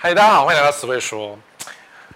[0.00, 1.36] 嗨，大家好，欢迎来到词汇说。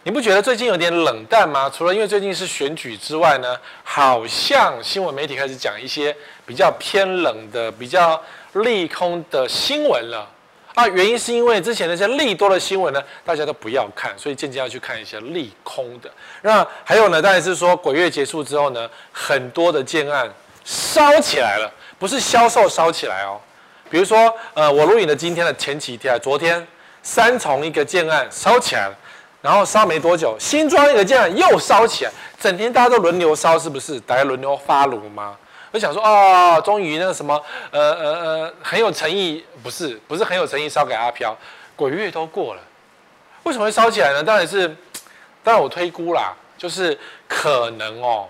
[0.05, 1.69] 你不觉得最近有点冷淡吗？
[1.69, 6.17] 除了因为最近是选举之外呢，好像新闻媒体开始讲一些
[6.47, 8.23] 比较偏冷的、比较
[8.53, 10.31] 利空的新闻了
[10.75, 10.87] 啊。
[10.87, 16.09] 原因是因为之前那些利多的新闻呢，大家都不要看，所以渐渐要去看一些利空的。
[16.43, 20.33] 那还有呢，当然是说鬼月结束之后呢，很多的建案
[20.65, 21.69] 烧起来了，
[21.99, 23.41] 不是销售烧起来哦。
[23.91, 26.65] 比如说，呃，我录影的今天的前几天，昨天
[27.03, 28.97] 三重一个建案烧起来了。
[29.41, 33.99] 然后烧没多久，新庄一个建案又烧起来，整天大家都轮流烧，是不是？
[33.99, 35.37] 大家轮流发炉吗？
[35.73, 37.35] 我想说，哦，终于那个什么，
[37.73, 41.37] 呃呃呃，很有诚意，不是，不是很有诚意烧给阿飘，
[41.75, 42.61] 鬼月都过了，
[43.43, 44.23] 为什么会烧起来呢？
[44.23, 44.69] 当然是，
[45.43, 46.97] 当然我推估啦，就是
[47.27, 48.29] 可能哦，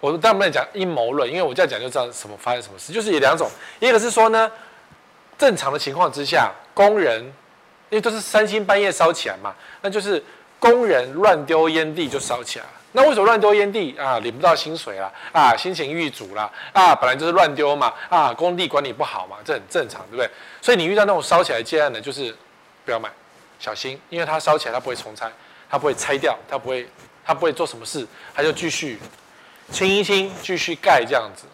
[0.00, 3.48] 我当然不能讲阴谋论，因为我这样讲就知道什么发生什么事，就是有两种，
[3.78, 4.50] 一个是说呢，
[5.38, 7.32] 正常的情况之下，工人。
[7.88, 10.20] 因为都是三更半夜烧起来嘛，那就是
[10.58, 12.70] 工人乱丢烟蒂就烧起来了。
[12.90, 14.18] 那为什么乱丢烟蒂啊？
[14.18, 20.28] 领不到薪水啦，啊，心情郁卒啦，啊，本来就是乱丢嘛，啊，工地管理不好嘛，这很正常，对不对？
[20.60, 22.34] 所以你遇到那种烧起来的建案的，就是
[22.84, 23.08] 不要买，
[23.60, 25.30] 小心，因为它烧起来它不会重拆，
[25.70, 26.88] 它不会拆掉，它不会，
[27.24, 28.98] 它不会做什么事，它就继续
[29.70, 31.44] 清一清，继续盖这样子，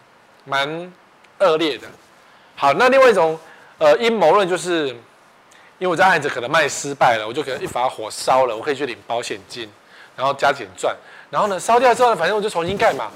[0.45, 0.91] 蛮
[1.37, 1.87] 恶劣的。
[2.55, 3.39] 好，那另外一种
[3.83, 4.95] 呃阴谋论就是。
[5.79, 9.69] 因为我这案子可能卖失败了，我就可能一把火烧了，我可以去领保险金，
[10.15, 10.95] 然后加减赚，
[11.29, 13.11] 然后呢烧掉之后呢，反正我就重新盖嘛。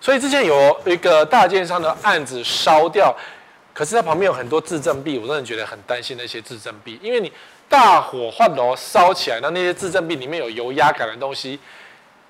[0.00, 3.12] 所以之前有一个大建商的案子烧掉，
[3.72, 7.32] 可是它旁边有很多自证壁，我真的觉得很担心那些自证壁，因为你
[7.68, 11.58] 大火换楼烧起来，那那些自证壁里面有油压感的东西，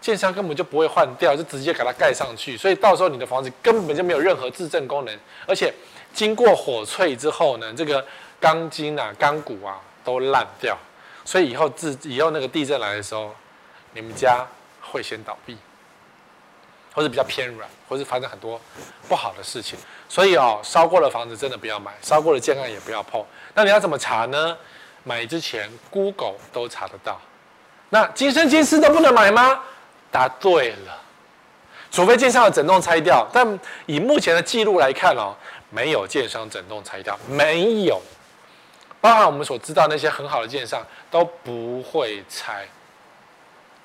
[0.01, 5.15] 建商根本就不会换掉，就直接给它盖上去，所以到时候你的房子根本就没有任何自证功能，
[5.47, 5.75] 而且
[6.13, 8.05] 经过火淬之后呢，这个。
[8.43, 10.77] 钢筋啊，钢骨啊都烂掉，
[11.25, 13.33] 所以以后自以后那个地震来的时候，
[13.93, 14.45] 你们家
[14.81, 15.57] 会先倒闭，
[16.93, 18.61] 或者比较偏软，或是发生很多
[19.09, 19.79] 不好的事情。
[20.09, 23.25] 所以哦，烧过的房子真的不要买，烧过的建案也不要碰。
[23.55, 24.59] 那你要怎么查呢？
[25.05, 27.21] 买之前 Google 都查得到。
[27.91, 29.63] 那今生今世都不能买吗？
[30.11, 31.01] 答对了，
[31.93, 33.25] 除非建商要整栋拆掉。
[33.33, 33.47] 但
[33.87, 35.33] 以目前的记录来看哦，
[35.73, 38.01] 没有建商整栋拆掉，没有。
[39.01, 42.65] 包含我们所知道那些很好的建商都不会拆，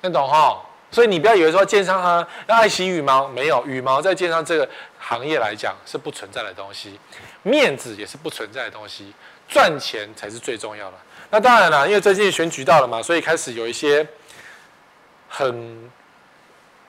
[0.00, 0.62] 听懂哈？
[0.92, 7.00] 所以你不要以为说建商啊要爱惜羽毛，没有羽毛在建商这个行业来讲是不存在的东西，
[7.42, 9.12] 面子也是不存在的东西，
[9.48, 10.96] 赚钱才是最重要的。
[11.30, 14.06] 那当然了，因为最近选举到了嘛，所以开始有一些
[15.28, 15.90] 很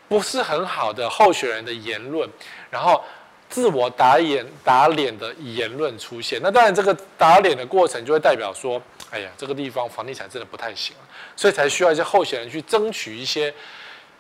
[0.08, 2.30] 不是很好的候选人的言论，
[2.70, 3.04] 然后。
[3.50, 8.80] 自我打脸打脸的言论出现，那当然这个打脸的过程就会代表说，
[9.10, 10.96] 哎呀，这个地方房地产真的不太行，
[11.36, 13.52] 所以才需要一些候选人去争取一些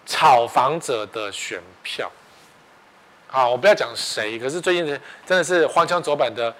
[0.06, 2.12] 炒房者的选票。
[3.28, 4.86] 好，我不要讲谁，可是最近
[5.28, 6.52] 真的是荒腔走板的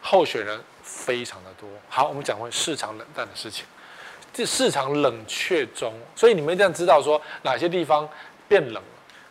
[0.00, 1.68] 候选人非常的多。
[1.88, 3.64] 好，我们讲回市场冷淡的事情，
[4.32, 8.08] 这市场冷却中，所以你们一定要知道说哪些地方
[8.46, 8.80] 变冷。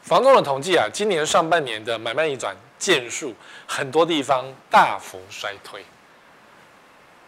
[0.10, 3.32] 房仲的统计啊，今年上半年的买卖移转件数，
[3.68, 5.86] 很多地方大幅衰退。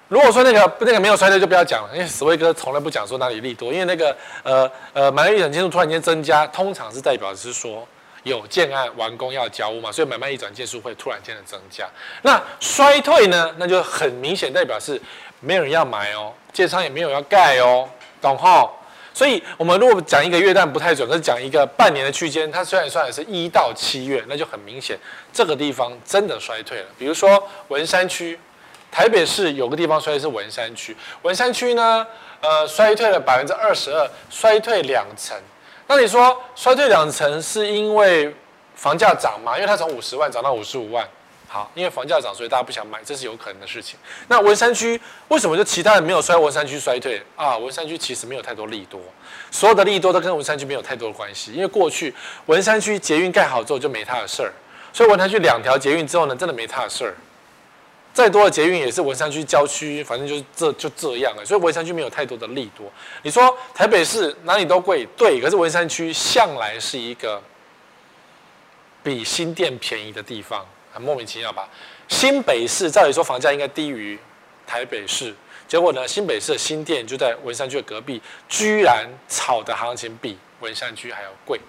[0.07, 7.87] 如果说那个那个没有衰退，就不要讲了，因为史威哥从来不讲说哪里利多，因为那个呃呃买卖移转件数突然间增加，通常是代表是说
[8.23, 11.87] 有建案完工要交屋嘛，所以买卖移转件数会突然间的增加。
[12.23, 14.99] 那衰退呢，那就很明显代表是
[15.39, 17.87] 没有人要买哦，建商也没有要盖哦，
[18.19, 18.75] 懂吼？
[19.21, 24.97] 所以，我们如果讲一个月，但不太准，可是讲一个半年的区间，它虽然算的是一到七月，那就很明显，
[25.31, 26.85] 这个地方真的衰退了。
[26.97, 28.39] 比如说文山区，
[28.91, 32.03] 台北市有个地方衰退是文山区，文山区呢，
[32.41, 35.37] 呃，衰退了百分之二十二，衰退两成。
[35.85, 38.35] 那你说衰退两成是因为
[38.73, 39.53] 房价涨吗？
[39.55, 41.07] 因为它从五十万涨到五十五万。
[41.53, 43.99] 好，因为房价涨，所以大家不想买，这是有可能的事情。
[44.29, 46.33] 那文山区为什么就其他人没有衰？
[46.37, 47.57] 文山区衰退啊？
[47.57, 49.01] 文山区其实没有太多利多，
[49.51, 51.51] 所有的利多都跟文山区没有太多的关系。
[51.51, 52.15] 因为过去
[52.45, 54.53] 文山区捷运盖好之后就没他的事儿，
[54.93, 57.13] 所以文山区两条捷运之后呢，真的没他的事儿。
[58.13, 61.43] 再多的捷运也是文山区郊区，反正就是这就这样了。
[61.43, 62.89] 所以文山区没有太多的利多。
[63.23, 67.43] 你说台北市哪里都贵，对，可是文山区向来是一个
[69.03, 70.65] 比新店便宜的地方。
[70.91, 71.67] 很莫名其妙吧？
[72.07, 74.19] 新北市照理说房价应该低于
[74.67, 75.33] 台北市，
[75.67, 81.59] 结果呢，新北市的新店就在文山区的隔壁，居然炒的行情比文山区还要贵。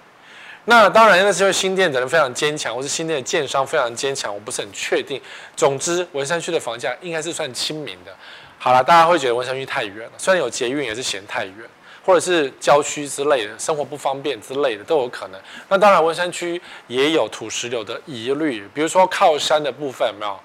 [0.65, 5.21] 那当然那是因为新店的人非常坚强，或是新店的建商非常坚强，我不是很确定。
[5.57, 8.15] 总之，文山区的房价应该是算亲民的。
[8.59, 11.57] 好了，大家会觉得文山区太远了，虽然有捷运，也是嫌太远，
[12.05, 15.41] 或者是郊区之类的，生活不方便之类的都有可能。
[15.69, 20.39] 那当然，文山区也有土石流的疑虑，比如说靠山的部分，有没有？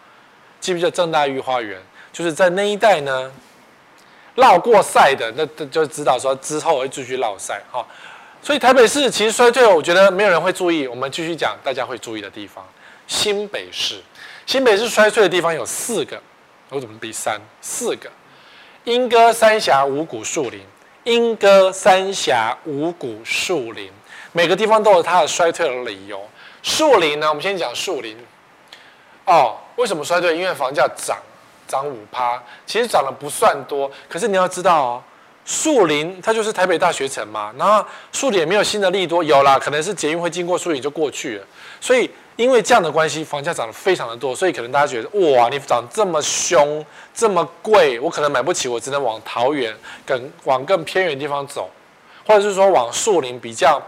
[0.59, 1.81] 记不记得正大御花园？
[2.13, 3.31] 就是在那一带呢，
[4.35, 7.85] 绕过赛的，那就知道说之后会继续绕赛哈。
[8.41, 10.87] 所以台北市其实衰退，我觉得没有人会注意。
[10.87, 12.65] 我们继续讲大家会注意的地方。
[13.07, 14.01] 新北市，
[14.45, 16.21] 新北市衰退的地方有四个，
[16.69, 17.39] 我怎么第三？
[17.61, 18.09] 四个：
[18.85, 20.61] 莺歌、三峡、五股、树林。
[21.07, 23.89] 莺歌、三峡、五股、树林，
[24.33, 26.21] 每个地方都有它的衰退的理由。
[26.61, 28.17] 树林呢，我们先讲树林。
[29.23, 30.37] 哦，为什么衰退？
[30.37, 31.17] 因为房价涨，
[31.65, 33.89] 涨五趴，其实涨得不算多。
[34.09, 35.03] 可是你要知道哦，
[35.45, 41.45] 树林它就是台北大学城嘛，然后树林也没有新的利多，有啦，可能是捷运会经过树林就过去了，
[41.79, 42.11] 所以。
[42.37, 49.75] 因为这样的关系，房价涨得非常的多，所以可能大家觉得哇，你涨这么凶，这么贵，我可能买不起，我只能往桃园
[50.05, 51.67] 更往更偏远的地方走，
[52.27, 53.81] 或者是说往树林比较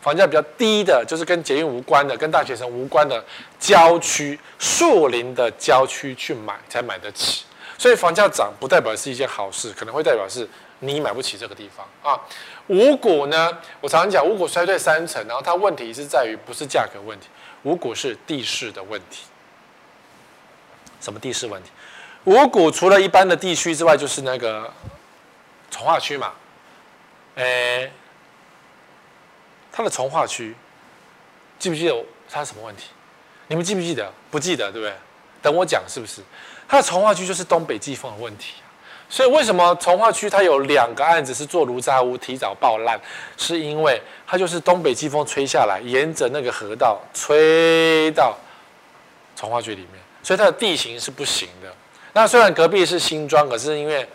[0.00, 3.22] 房价比较低的，就是跟捷运无关的、跟大学城无关的
[3.58, 7.44] 郊区、树林的郊区去买才买得起。
[7.76, 10.48] 所以房价涨不代表是一件好事，可能会代表是
[10.78, 12.18] 你买不起这个地方啊。
[12.68, 13.50] 五股呢，
[13.82, 17.26] 我常常讲五股衰退三成，然后它问题是在于不是价格问题。
[17.62, 19.24] 五股是地势的问题，
[21.00, 21.70] 什么地势问题？
[22.24, 24.72] 五股除了一般的地区之外，就是那个
[25.70, 26.32] 从化区嘛。
[27.36, 27.90] 诶，
[29.72, 30.54] 它的从化区，
[31.58, 32.88] 记不记得它什么问题？
[33.46, 34.12] 你们记不记得？
[34.30, 34.94] 不记得，对不对？
[35.40, 36.22] 等我讲，是不是？
[36.68, 38.54] 它的从化区就是东北季风的问题。
[39.08, 43.00] 所以为什么从化区它有两个案子是做炉渣屋提早爆烂？
[43.36, 48.38] 是因为它就是东北季风吹下来，沿着那个河道吹到
[49.34, 51.68] 从化区里面，所以它的地形是不行的。
[52.12, 54.08] 那虽然隔壁是新庄，可是因为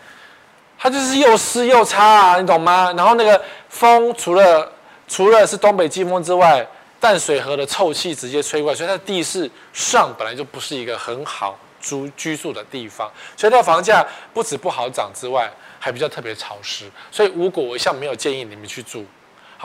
[0.78, 2.90] 它就是又湿又差啊，你懂吗？
[2.96, 4.72] 然后那个风除了
[5.06, 6.66] 除了是东北季风之外，
[6.98, 11.58] 淡水河的臭气直接吹过来，所以它的地势上本来就不是一个很好。
[11.78, 14.04] 住居住的地方，所以它的房价
[14.34, 15.48] 不止不好涨之外，
[15.78, 16.90] 还比较特别潮湿。
[17.12, 19.04] 所以五股我一向没有建议你们去住。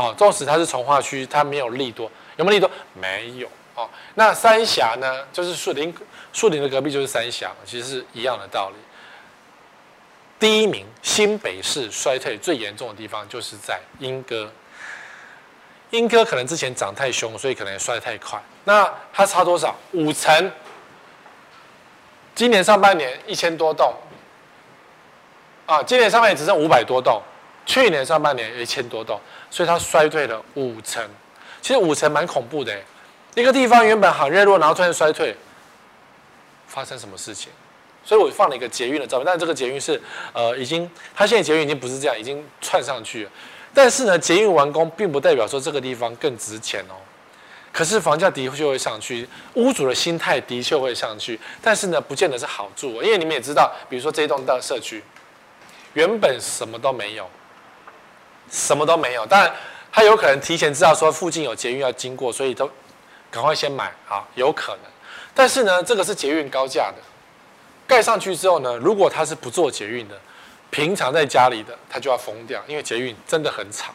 [0.02, 2.70] 好，纵使它是重化区，它没有利多，有没有利多？
[2.94, 3.48] 没有。
[3.76, 5.26] 哦，那三峡呢？
[5.32, 5.94] 就是树林，
[6.34, 8.76] 树林的隔壁就是三峡，其实是一样的道理。
[10.40, 14.52] 第一名，新北市衰退最严重的地方就是在莺歌。
[15.92, 18.42] 莺歌可能之前涨太凶，所以可能也衰太快。
[18.64, 19.76] 那它差多少？
[19.92, 20.52] 五成。
[22.34, 23.94] 今年上半年一千多栋，
[25.66, 27.22] 啊，今年上半年只剩五百多栋，
[27.66, 29.20] 去年上半年有一千多栋，
[29.52, 31.08] 所以它衰退了五成。
[31.62, 32.76] 其实五成蛮恐怖的，
[33.36, 35.36] 一个地方原本很热络，然后突然衰退，
[36.66, 37.52] 发生什么事情？
[38.04, 40.02] 所以我放了一个捷运的照片，但这个捷运是
[40.34, 43.32] 呃已经，它现在捷运已经不是这样，已经窜上去了。
[43.76, 46.98] 但是呢，捷运完工并不代表说这个地方更值钱哦。
[47.72, 55.04] 可是房价的确会上去，屋主的心态的确会上去，但是呢，不见得是好住，因为你们也知道，比如说这一栋的社区，
[55.94, 57.30] 原本什么都没有，
[58.52, 59.52] 什么都没有，但
[59.92, 62.70] 他有可能提前知道说附近有捷运要经过，所以都
[63.32, 64.82] 赶快先买，好，有可能。
[65.34, 66.98] 但是呢，这个是捷运高架的，
[67.88, 70.16] 盖上去之后呢，如果他是不坐捷运的，
[70.70, 73.94] 平常在家里的，他就要疯掉，因为捷运真的很吵。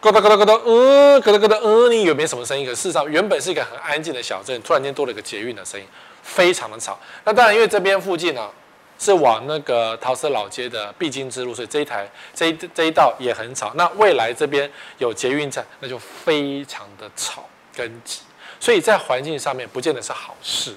[0.00, 2.66] 咯噔咯噔咯噔，嗯，咯噔咯噔，嗯，你有没有什么声音？
[2.66, 5.86] 可事实上，原本是一个很安静的小镇，突然间多了一个捷运的声音，
[6.22, 6.98] 非常的吵。
[7.24, 8.50] 那当然，因为这边附近呢、啊、
[8.98, 13.72] 是往那个桃色老街的必经之路，所以这一台这一这一道也很吵。
[13.74, 18.20] 那未来这边有捷运站，那就非常的吵跟挤，
[18.58, 20.74] 所以在环境上面不见得是好事。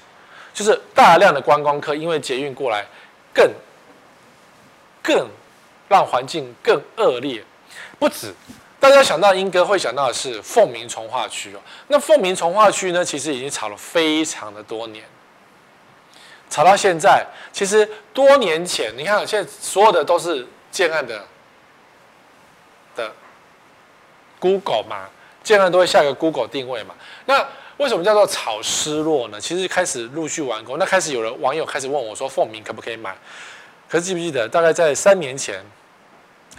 [0.52, 2.84] 就是大量的观光客因为捷运过来
[3.32, 3.48] 更，
[5.00, 5.28] 更
[5.88, 7.44] 让环境更恶劣，
[7.98, 8.34] 不止。
[8.80, 11.60] 大家想到莺歌，会想到的是凤鸣从化区哦。
[11.88, 15.04] 那凤鸣从化区呢，其实已经吵了非常的多年，
[16.48, 17.26] 炒到现在。
[17.52, 21.24] 其实多年前，你看现在所有的都是建案的
[22.94, 23.12] 的
[24.38, 25.08] Google 嘛，
[25.42, 26.94] 建案都会下个 Google 定位嘛。
[27.26, 29.40] 那为什么叫做炒失落呢？
[29.40, 33.16] 其实开始陆续完工，那开始有人网友开始问我说，凤鸣可不可以买？
[33.88, 35.64] 可是记不记得，大概在三年前。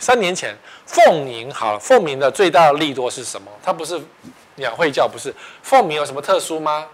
[0.02, 0.56] 三年前，
[0.86, 3.52] 凤鸣好，凤鸣的最大的利多是什么？
[3.62, 4.00] 它不是
[4.56, 6.88] 鸟会叫，不是凤鸣有什么特殊吗？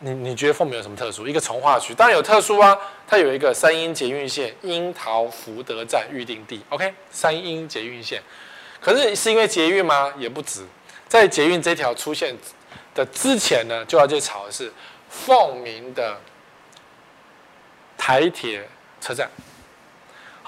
[0.00, 1.26] 你你觉得凤鸣有什么特殊？
[1.26, 8.22] 一个从化区当然有特殊啊，它有一个三鹰捷运线樱桃福德站预定地，OK，三鹰捷运线。
[8.80, 10.12] 可是是因为捷运吗？
[10.16, 10.64] 也不止，
[11.08, 12.36] 在捷运这条出现
[12.94, 14.72] 的之前呢，就要去炒的是
[15.08, 16.16] 凤鸣的。
[18.00, 18.66] 台铁
[19.00, 19.28] 车站。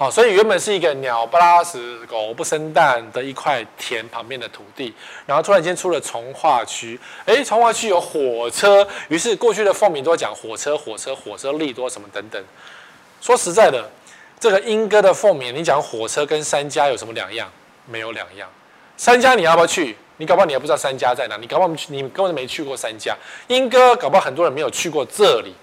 [0.01, 4.95] 好，所以原本是一个鸟不拉屎、狗不生蛋的一块田旁边的土地，
[5.27, 12.43] 然后突然间出了从化区，诶，从化区有火车，于是过去的凤鸣都讲火车、火车、火车利多什么等等。
[13.21, 13.91] 说实在的，
[14.39, 17.47] 这个莺歌的凤鸣，你讲火车跟三家有什么两样？
[17.85, 18.49] 没有两样。
[18.97, 19.95] 三家你要不要去？
[20.17, 23.15] 你搞不好你还不知道三家在哪，你搞不好你根本没去过三家。
[23.49, 25.55] 莺歌搞不好很多人没有去过这里。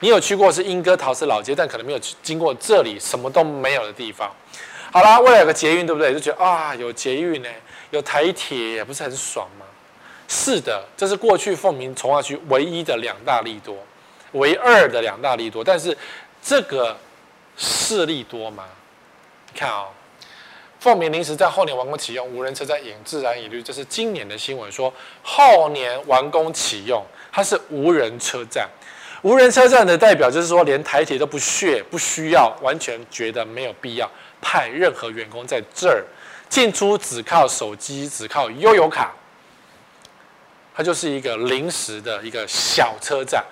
[0.00, 4.30] 你有去过是莺歌陶瓷老街，但可能没有去经过这里什么都没有的地方。
[4.92, 6.12] 好啦，未来有个捷运，对不对？
[6.12, 7.48] 就觉得啊，有捷运呢，
[7.90, 9.64] 有台铁，不是很爽吗？
[10.28, 13.76] 是的，这是过去凤鸣从化区唯一的两大利多，
[14.32, 15.64] 唯二的两大利多。
[15.64, 15.96] 但是
[16.42, 16.96] 这个
[17.56, 18.64] 势利多吗？
[19.52, 19.88] 你看啊、哦，
[20.78, 28.68] 凤鸣临时在后年完工启用，无人车站引自然疑虑，这是今年的新闻，说后年完工启用，它是无人车站。
[29.22, 34.08] 无人车站的代表就是说，连台铁都不屑、不需要，完全觉得没有必要
[34.40, 36.04] 派任何员工在这儿
[36.48, 39.12] 进出，只靠手机，只靠悠游卡。
[40.74, 43.42] 它就是一个临时的一个小车站。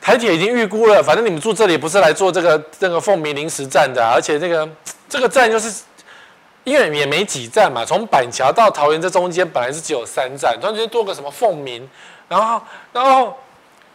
[0.00, 4.68] 台铁已经预估了，反正你们住这里不是来做这个这个凤鸣临时站的，而且这个
[5.08, 5.82] 这个站就是
[6.64, 11.88] 因为也没几站嘛，从板桥到桃园这中间本来是只有三站，中间多个什么凤鸣，
[12.26, 12.60] 然后
[12.92, 13.36] 然后。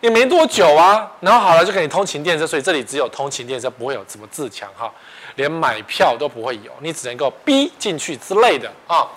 [0.01, 4.91] 也没多久啊，然后好了就给你通勤电车，所以这里只有通勤电车，不会有什么自强哈，
[5.36, 9.08] 连买票都不会有，你只能够逼进去之类的啊。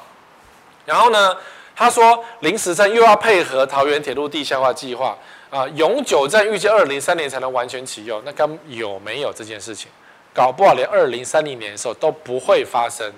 [0.84, 1.36] 然后呢，
[1.74, 5.16] 他说临时站又要配合桃园铁路地下化计划
[5.50, 9.90] 啊，永久站预计二零三年才能完全启用，那刚有没有这件事情？
[10.34, 13.10] 搞不好连二零三零年的时候都不会发生。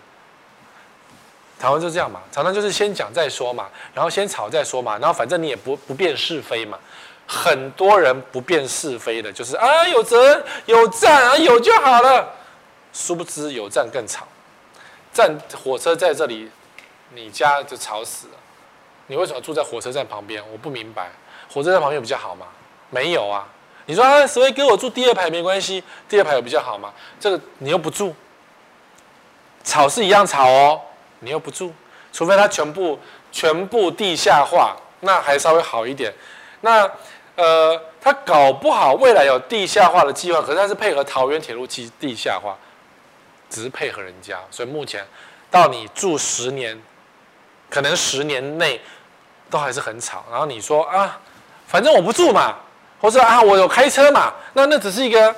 [1.58, 6.78] 台湾就这样嘛，常常就是先讲再说嘛，然后先吵再说嘛，然后反正你也不不辨是非嘛。
[7.26, 12.32] 很多人不辨是非的，就是啊，有责有站啊，有就好了。
[12.92, 14.26] 殊不知有站更吵，
[15.12, 16.50] 站火车在这里，
[17.12, 18.34] 你家就吵死了。
[19.08, 20.42] 你为什么住在火车站旁边？
[20.50, 21.10] 我不明白。
[21.52, 22.46] 火车站旁边比较好吗？
[22.88, 23.46] 没有啊。
[23.84, 26.92] 你说啊，所以给我住第二排没关系，第二排有比较好吗？
[27.20, 28.14] 这个你又不住，
[29.62, 30.80] 吵是一样吵哦，
[31.18, 31.74] 你又不住，
[32.12, 32.98] 除非它全部
[33.30, 36.14] 全部地下化，那还稍微好一点。
[36.60, 36.90] 那。
[37.36, 42.56] 呃，他搞不好未来有地下化的计划，可是他是配合桃园铁路地地下化，
[43.50, 45.06] 只是配合人家，所以目前
[45.50, 46.80] 到你住十年，
[47.68, 48.80] 可能十年内
[49.50, 50.24] 都还是很吵。
[50.30, 51.20] 然后你说啊，
[51.66, 52.56] 反正我不住嘛，
[53.00, 55.34] 或者啊我有开车嘛，那那只是一个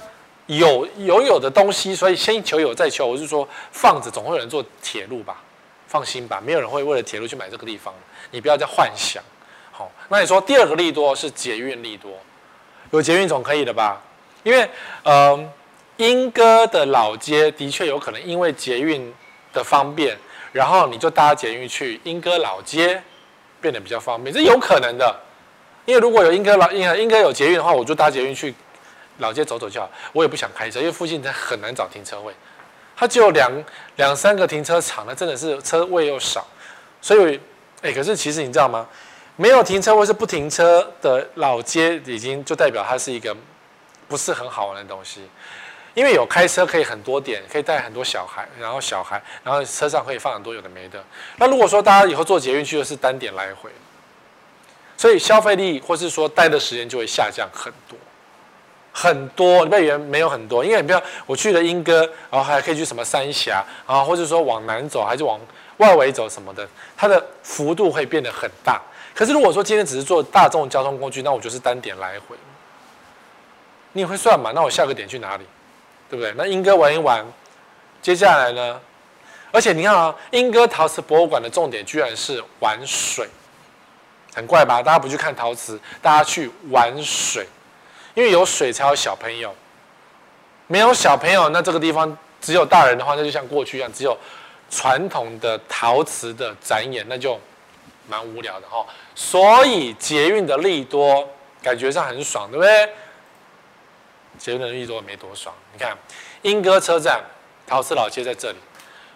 [0.47, 3.07] 有有有的东西，所以先求有再求。
[3.07, 5.43] 我是说放着总会有人坐铁路吧，
[5.89, 7.93] 放心吧，没有人会为了铁路去买这个地方，
[8.31, 9.21] 你不要再幻想。
[9.79, 12.11] 好，那你说第二个利多是捷运利多，
[12.91, 14.03] 有捷运总可以的吧？
[14.43, 14.69] 因为，
[15.05, 15.39] 呃，
[15.99, 19.15] 莺歌的老街的确有可能因为捷运
[19.53, 20.19] 的方便，
[20.51, 23.01] 然后你就搭捷运去莺歌老街，
[23.61, 25.15] 变得比较方便，这有可能的。
[25.87, 28.53] 因为如果有莺歌老莺莺歌有捷运的话，我就搭捷运去
[29.19, 29.89] 老街走走就好。
[30.13, 32.35] 我也不想开车，因为附近它很难找停车位，
[32.97, 33.49] 它只有两
[33.95, 36.45] 两三个停车场，那真的是车位又少，
[37.01, 37.39] 所以，
[37.83, 38.85] 哎，可是其实你知道吗？
[39.41, 43.35] 没有停车或是不停车的老街，已经就代表它是一个
[44.09, 45.23] 不是很好玩的东西。
[45.95, 51.03] 因为有开车可以很多点，可以带很多小孩，然后小孩，然后车上可以放很多有的没的。
[51.37, 53.71] 那如果说大家以后坐捷运去的是单点来回，
[54.97, 57.97] 所以消费力或是说待的时间就会下降很多
[58.93, 59.63] 很多。
[59.63, 65.41] 你不要以为没有很多，因为你不要我去了莺歌，然后还可以去什么三峡啊，或者说往南走还是往
[65.77, 68.81] 外围走什么的，它的幅度会变得很大。
[69.19, 72.37] 可是如果说今天只是坐大众交通工具，那我就是单点来回。
[73.91, 74.53] 你也会算嘛？
[74.55, 75.45] 那我下个点去哪里？
[76.09, 76.33] 对不对？
[76.37, 77.27] 那莺歌玩一玩，
[78.01, 78.81] 接下来呢？
[79.51, 83.29] 而且你看啊，莺歌陶瓷博物馆的重点居然是玩水，
[84.33, 84.81] 很怪吧？
[84.81, 87.45] 大家不去看陶瓷，大家去玩水，
[88.15, 89.53] 因为有水才有小朋友。
[90.69, 94.17] 没有小朋友，那这个地方只有大人的话，那就像过去一样，只有
[94.71, 97.37] 传统的陶瓷的展演，那就。
[98.09, 98.85] 蛮无聊的哈，
[99.15, 101.29] 所以捷运的利多
[101.63, 102.93] 感觉上很爽，对不对？
[104.39, 105.97] 捷运的利多没多爽，你看
[106.43, 107.23] 莺歌车站、
[107.67, 108.59] 陶瓷老街在这里，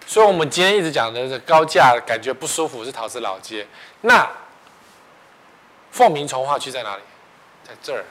[0.06, 3.66] 所以我们今天一直讲的是高架感觉不舒服是陶瓷老街。
[4.02, 4.30] 那
[5.90, 7.02] 凤鸣从化区在哪里？
[7.64, 8.04] 在这儿，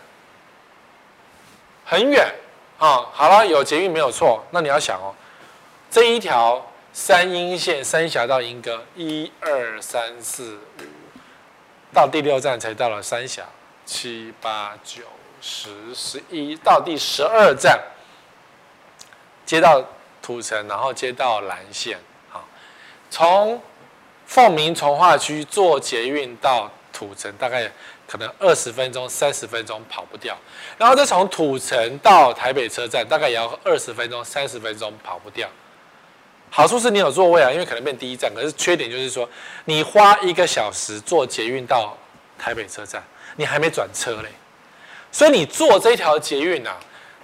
[1.85, 2.33] 很远
[2.79, 3.05] 啊。
[3.13, 5.13] 好了，有捷运没有错，那你要想哦，
[5.91, 6.65] 这一条。
[6.93, 10.83] 三莺线三峡到莺歌，一二三四五，
[11.93, 13.43] 到第六站才到了三峡，
[13.85, 15.03] 七八九
[15.39, 17.81] 十、十一到第十二站，
[19.45, 19.81] 接到
[20.21, 21.97] 土城，然后接到蓝线，
[22.29, 22.45] 好，
[23.09, 23.61] 从
[24.25, 27.71] 凤鸣从化区坐捷运到土城，大概
[28.05, 30.37] 可能二十分钟、三十分钟跑不掉，
[30.77, 35.49] 然后再从土城到台北车站，大概也要二十分钟、三十分钟跑不掉。
[36.53, 38.31] 好处是你有座位啊，因为可能变第一站。
[38.35, 39.27] 可是缺点就是说，
[39.63, 41.97] 你花一个小时坐捷运到
[42.37, 43.01] 台北车站，
[43.37, 44.27] 你还没转车嘞。
[45.13, 46.77] 所以你坐这条捷运啊，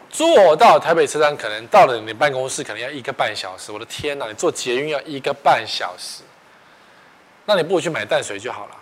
[0.10, 3.70] 坐到台北车站，可能到了你办公室，可能要一个半小时。
[3.70, 6.24] 我的天哪，你坐捷运要一个半小时，
[7.46, 8.76] 那你不如去买淡水就好了，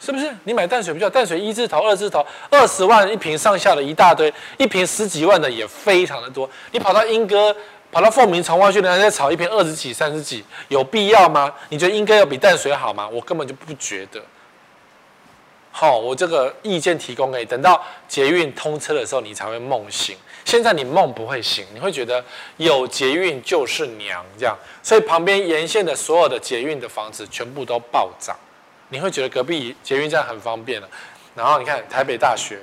[0.00, 0.34] 是不是？
[0.44, 6.48] 你买淡水不就淡水一字头、二字头，二十万一瓶上下的一大堆，一瓶十几万的也非常的多。
[6.72, 7.54] 你跑到莺歌。
[7.92, 11.52] 跑到凤鸣重划区，人家在炒一瓶二十几、三十几，有必要吗？
[11.70, 13.08] 你觉得应该要比淡水好吗？
[13.08, 14.22] 我根本就不觉得。
[15.72, 20.16] 好，我这个意见提供给你，等到捷运通车的时候，你才会梦醒。
[20.44, 22.24] 现在你梦不会醒，你会觉得
[22.58, 28.36] 有捷运就是娘这样，所以旁边沿线的所有的捷运的房子全部都暴涨，
[28.90, 30.88] 你会觉得隔壁捷运站很方便了。
[31.34, 32.60] 然后你看台北大学。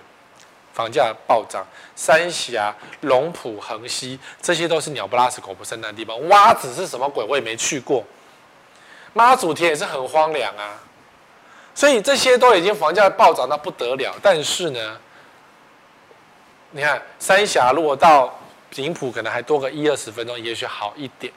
[0.73, 1.65] 房价暴涨，
[1.95, 6.27] 三峡、龙浦、横溪，这些都是鸟不拉屎、狗不生蛋的地方。
[6.27, 7.25] 蛙子是什么鬼？
[7.27, 8.03] 我也没去过。
[9.11, 10.77] 妈祖田也是很荒凉啊，
[11.73, 14.15] 所以这些都已经房价暴涨到不得了。
[14.21, 14.99] 但是呢，
[16.69, 18.31] 你看三峡如果到
[18.69, 21.33] 景埔，可能还多个一二十分钟，也许好一点。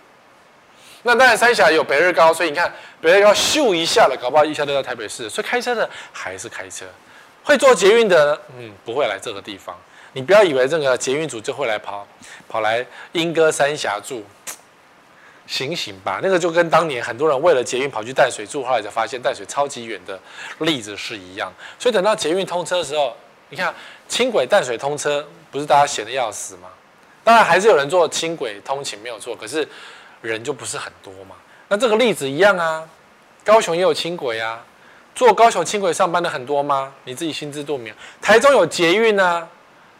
[1.02, 5.30] 那当然，三峡有北日高，所以你看北日高咻一下了，搞不好一下就到台北市。
[5.30, 6.84] 所以开车的还是开车。
[7.42, 9.74] 会坐捷运的，嗯，不会来这个地方。
[10.12, 12.06] 你不要以为这个捷运组就会来跑，
[12.48, 14.22] 跑来莺歌三峡住，
[15.46, 16.20] 醒醒吧！
[16.22, 20.20] 那个就跟当年很多人为了捷运跑去淡水住，后来才发现淡水超级远的
[20.58, 21.50] 例子是一样。
[21.78, 23.16] 所以等到捷运通车的时候，
[23.48, 23.74] 你看
[24.06, 26.68] 轻轨淡水通车，不是大家闲得要死吗？
[27.24, 29.66] 当然还是有人坐轻轨通勤没有错，可是
[30.22, 31.36] 人就不是很多嘛。
[31.68, 32.88] 那这个例子一样啊，
[33.44, 34.64] 高雄也有轻轨啊。
[35.14, 36.92] 坐高雄轻轨上班的很多吗？
[37.04, 37.92] 你自己心知肚明。
[38.22, 39.46] 台中有捷运啊，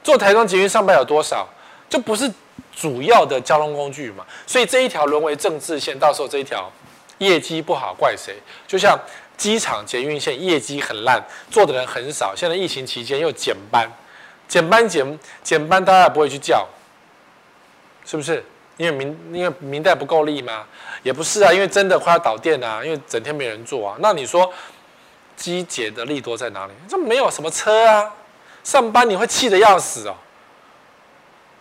[0.03, 1.47] 坐台中捷运上班有多少？
[1.89, 2.31] 就不是
[2.75, 4.25] 主要的交通工具嘛。
[4.47, 6.71] 所以这一条沦为政治线，到时候这一条
[7.19, 8.37] 业绩不好怪谁？
[8.67, 8.99] 就像
[9.37, 12.33] 机场捷运线业绩很烂，坐的人很少。
[12.35, 13.91] 现在疫情期间又减班，
[14.47, 16.67] 减班减减班，大家也不会去叫，
[18.07, 18.45] 是不是？
[18.81, 20.65] 因为明因为明代不够力吗？
[21.03, 23.97] 也不是啊，因为真的快要倒店啊，因为整天没人坐啊。
[24.01, 24.51] 那你说？
[25.37, 26.73] 机捷的利多在哪里？
[26.87, 28.13] 这没有什么车啊，
[28.63, 30.15] 上班你会气得要死哦。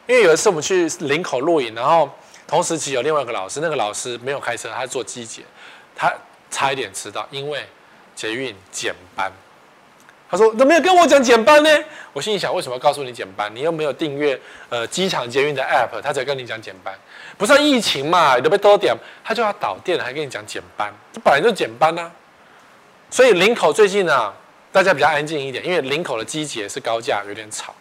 [0.06, 2.10] 因为有一次我们去林口录影，然后
[2.46, 5.44] 同时期有另外一个老师，那个老师没有开车，他坐机捷，
[5.96, 6.14] 他
[6.52, 7.66] 差一点迟到，因为
[8.16, 9.32] 捷运减班。
[10.30, 11.70] 他说：“怎么没有跟我讲减班呢？”
[12.14, 13.50] 我心里想：为什么告诉你减班？
[13.56, 14.40] 你又没有订阅
[14.70, 16.94] 呃机场捷运的 app，他才跟你讲减班。
[17.38, 22.12] 不是疫情嘛，你都被多点，他就要倒店了，还跟你讲减班，这本来就减班啊。
[23.10, 24.34] 所以林口最近呢、啊，
[24.72, 27.74] 大家比较安静一点，因为林口的机捷是高架，有点吵。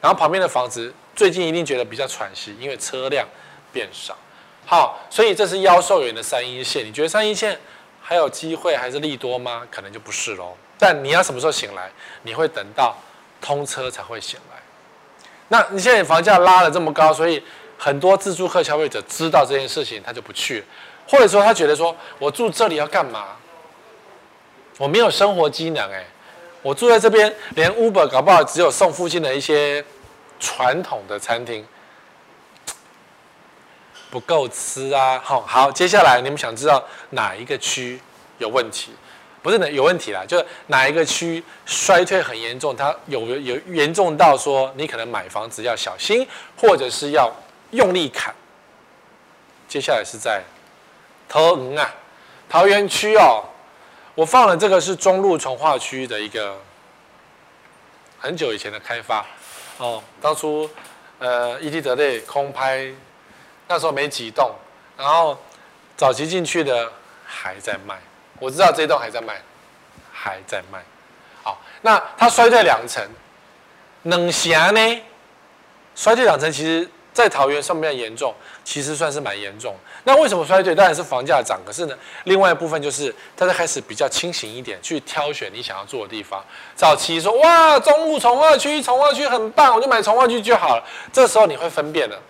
[0.00, 3.26] 然后旁边的房子最近一定觉得比较喘息，因为车辆
[3.72, 4.16] 变少。
[4.64, 6.84] 好，所以这是妖兽园的三一线。
[6.86, 7.58] 你觉得三一线
[8.00, 9.62] 还有机会还是利多吗？
[9.70, 10.56] 可能就不是喽。
[10.78, 11.90] 但你要什么时候醒来？
[12.22, 12.96] 你会等到
[13.40, 14.56] 通车才会醒来。
[15.48, 17.42] 那你现在房价拉了这么高，所以
[17.78, 20.66] 很多自住客消费者知道这件事情，他就不去了，
[21.08, 23.36] 或者说他觉得说我住这里要干嘛？
[24.78, 26.04] 我没有生活机能哎，
[26.60, 29.82] 我住在这边，连 Uber 搞不好只有送附近的一些
[30.38, 31.66] 传统的餐厅，
[34.10, 35.18] 不够吃啊。
[35.24, 37.98] 好，好，接下来你们想知道哪一个区
[38.36, 38.90] 有问题？
[39.46, 47.32] 不是的有问题啦，就是哪一个区衰退很严重，它有有严重到说你可能买房子要小心，或者是要
[47.70, 48.34] 用力砍。
[49.68, 50.42] 接下来是在
[51.28, 51.94] 桃园啊，
[52.48, 53.44] 桃园区哦。
[54.16, 56.58] 我放了这个是中路从化区的一个
[58.18, 59.24] 很久以前的开发
[59.78, 60.68] 哦，当初
[61.20, 62.92] 呃伊地德类空拍
[63.68, 64.50] 那时候没几栋，
[64.98, 65.38] 然后
[65.96, 66.90] 早期进去的
[67.24, 67.96] 还在卖，
[68.38, 69.40] 我知道这一栋还在卖，
[70.12, 70.78] 还在卖。
[71.42, 73.02] 好，那它衰退两成，
[74.02, 75.02] 冷霞呢？
[75.94, 76.88] 衰退两成其实。
[77.16, 79.74] 在桃园上面严重，其实算是蛮严重。
[80.04, 80.74] 那为什么衰退？
[80.74, 81.58] 当然是房价涨。
[81.64, 86.44] 可是呢，另外一部分就是大家开始比较清醒一点，去挑选你想要住的地方。
[86.74, 90.84] 早期说哇，中路重划区，重划区很棒，我就买重划区就好了。
[91.10, 92.20] 这时候你会分辨了，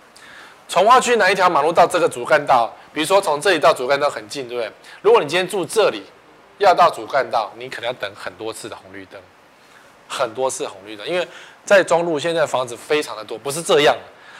[0.69, 2.73] 重划区哪一条马路到这个主干道？
[2.97, 4.71] 比如说从这里到主干道很近，对不对？
[5.03, 6.01] 如果你今天住这里，
[6.57, 9.21] 要到主干道，你可能要等很多次的红绿灯。
[10.07, 11.27] 很多次红绿灯，因为
[11.63, 13.95] 在中路现在房子非常的多，不是这样，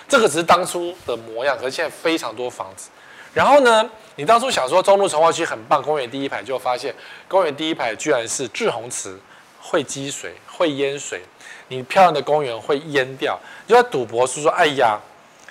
[0.10, 2.90] 这个只是当初的模样，可是现在非常多房子。
[3.32, 6.92] 然后呢，你当初想说中路重划区很棒，公园第一排，就发现
[7.28, 9.16] 公园第一排居然是滞洪池，
[9.62, 11.22] 会积水，会淹水，
[11.68, 15.00] 你漂亮的公园会淹掉，就在赌博是说，哎呀，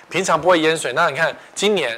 [0.09, 1.97] 平常不会淹水，那你看今年，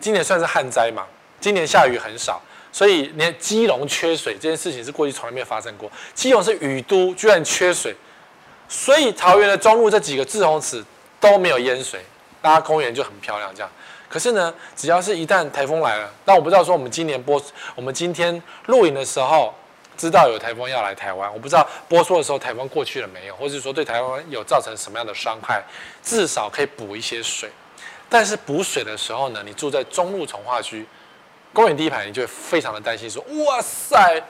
[0.00, 1.06] 今年算是旱灾嘛，
[1.40, 2.40] 今年下雨很少。
[2.72, 5.90] 所以，连基隆缺水这件事情是过去从来没有发生过。
[6.14, 7.92] 基隆是雨都，居然缺水，
[8.68, 10.80] 所以桃园的中路这几个滞洪池
[11.18, 12.00] 都没有淹水，
[12.40, 13.52] 大家公园就很漂亮。
[13.52, 13.68] 这样，
[14.08, 17.42] 可是呢，只要是一旦台风来了，那我不知道说我们今年播，
[17.74, 19.52] 我们今天录影的时候
[19.96, 25.60] 知道有台风要来台湾，我不知道播出的时候台风过去了没有，或者说对台湾有造成什么样的伤害，
[26.04, 27.50] 至少可以补一些水。
[28.10, 30.84] 但是补水的时候呢，你住在中路从化区。
[31.52, 34.22] 公园第一排，你就会非常的担心，说：“哇塞，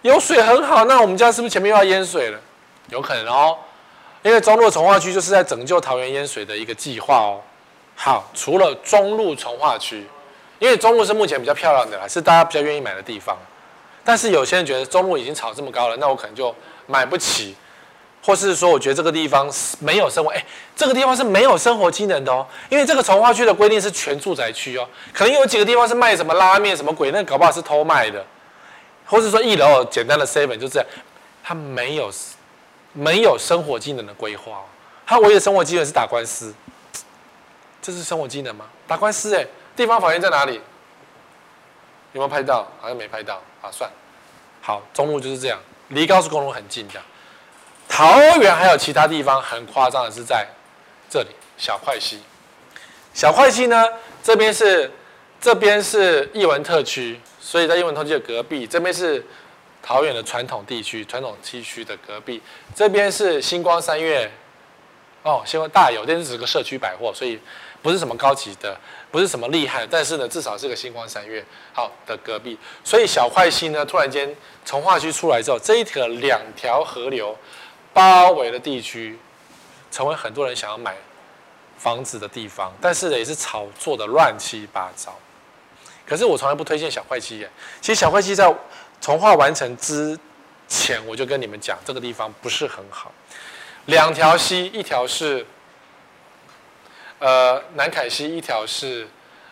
[0.00, 2.40] 有水很好，那我们家是不是前面又要淹水了？
[2.88, 3.58] 有可能哦，
[4.22, 7.40] 因为中路从化区就是在拯救桃园淹水的一个计划哦。
[7.94, 10.06] 好，除了中路从化区，
[10.58, 13.36] 因为中路是目前比较漂亮的啦，是大家比较愿意买的地方。
[14.02, 16.54] 但是有些人觉得中路已经炒这么高了，那我可能就
[16.86, 17.54] 买不起。”
[18.24, 20.44] 或是说，我觉得这个地方没有生活，哎，
[20.76, 28.24] 这个地方是没有生活机能的哦，因为这个重划区的规定是全住宅区哦，可能有几个地方是卖什么拉面什么鬼，那搞不好是偷卖的，
[29.04, 30.88] 或是说一楼简单的 seven 就这样，
[31.42, 32.12] 它没有
[32.92, 34.64] 没有生活机能的规划，
[35.04, 36.54] 它唯一的生活机能是打官司，
[37.82, 38.66] 这是生活机能吗？
[38.86, 40.60] 打官司哎，地方法院在哪里？
[42.12, 42.68] 有没有拍到？
[42.80, 43.90] 好像没拍到啊，算，
[44.60, 45.58] 好，中路就是这样，
[45.88, 47.00] 离高速公路很近的。
[47.94, 50.48] 桃园还有其他地方很夸张的是在
[51.10, 51.28] 这里
[51.58, 52.18] 小块溪，
[53.12, 53.86] 小块溪呢，
[54.22, 54.90] 这边是
[55.38, 59.22] 这边是艺文特区，所以在艺文特区的隔壁，这边是
[59.82, 62.40] 桃园的传统地区传统地区的隔壁，
[62.74, 64.30] 这边是星光三月，
[65.22, 67.38] 哦，星光大有，这是只个社区百货，所以
[67.82, 68.74] 不是什么高级的，
[69.10, 77.36] 不是什么厉害，但是呢，至少是个星光三月好的隔壁，所以小块溪呢，突然间从化区出来之后，这一条两条河流。
[77.92, 79.18] 包围的地区，
[79.90, 80.96] 成为很多人想要买
[81.78, 85.18] 房子的地方，但是也是炒作的乱七八糟。
[86.04, 87.50] 可是我从来不推荐小桧溪耶。
[87.80, 88.54] 其实小桧溪在
[89.00, 90.18] 重划完成之
[90.68, 93.12] 前，我就跟你们讲，这个地方不是很好。
[93.86, 95.46] 两条溪，一条是
[97.20, 99.08] 呃南凯溪，一条是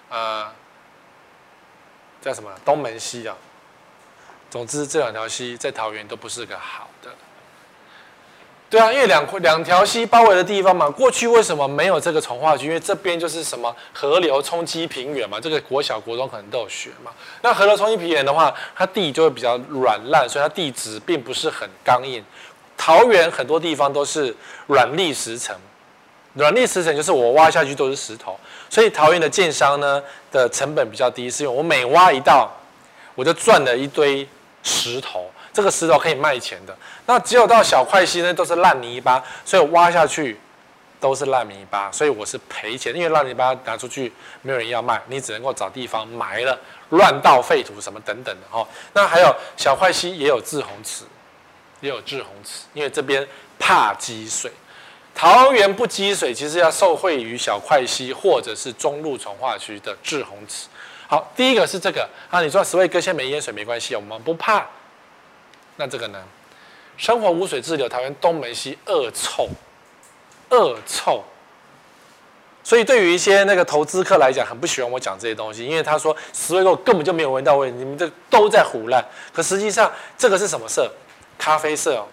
[0.08, 0.52] 呃
[2.20, 3.36] 叫什么东门溪啊。
[4.50, 6.89] 总之，这两条溪在桃园都不是个好。
[8.70, 12.66] 对啊，因为两两条溪包围的地方嘛，过去为什么没有这个从化区？
[12.66, 17.10] 因为这边就是什么河流冲积平原嘛，这个国小国中可能都有学嘛。
[17.42, 22.24] 那河流冲积平原的话，它地就会比较软烂，所以它地质并不是很刚硬。
[22.76, 24.32] 桃园很多地方都是
[24.68, 25.56] 软砾石层，
[26.34, 32.48] 软砾石层就是我挖下去都是石头，所以桃园的建商呢的成本比较低，是因为我每挖一道，
[33.16, 34.28] 我就赚了一堆
[34.62, 35.28] 石头。
[35.52, 40.38] 这个石头可以卖钱的，那只有到小块溪呢，都是烂泥巴，所以挖下去
[41.00, 46.56] 都是烂泥巴，所以我是赔钱，因为烂泥巴拿出去没有人要卖，你只能够找地方埋了，
[46.90, 48.66] 乱倒废土什么等等的哈。
[48.92, 51.04] 那还有小块溪也有滞洪池，
[51.80, 53.26] 也有滞洪池，因为这边
[53.58, 54.52] 怕积水，
[55.14, 60.68] 桃园不积水，其实要受惠于小块溪或者是中路重划区的滞洪池。
[61.08, 64.64] 好，第一个是这个啊，你说十位哥现在没淹水没关系，我们不怕。
[65.80, 66.22] 那这个呢？
[66.98, 69.48] 生活污水滞留，桃园东门西恶臭，
[70.50, 71.24] 恶臭。
[72.62, 79.02] 所以对于一些那个投资客来讲，很不喜欢我讲这些东西，因为他说十位哥根本就没有闻到味，你们这都在胡烂。
[79.32, 80.92] 可实际上，这个是什么色？
[81.38, 82.06] 咖啡色哦，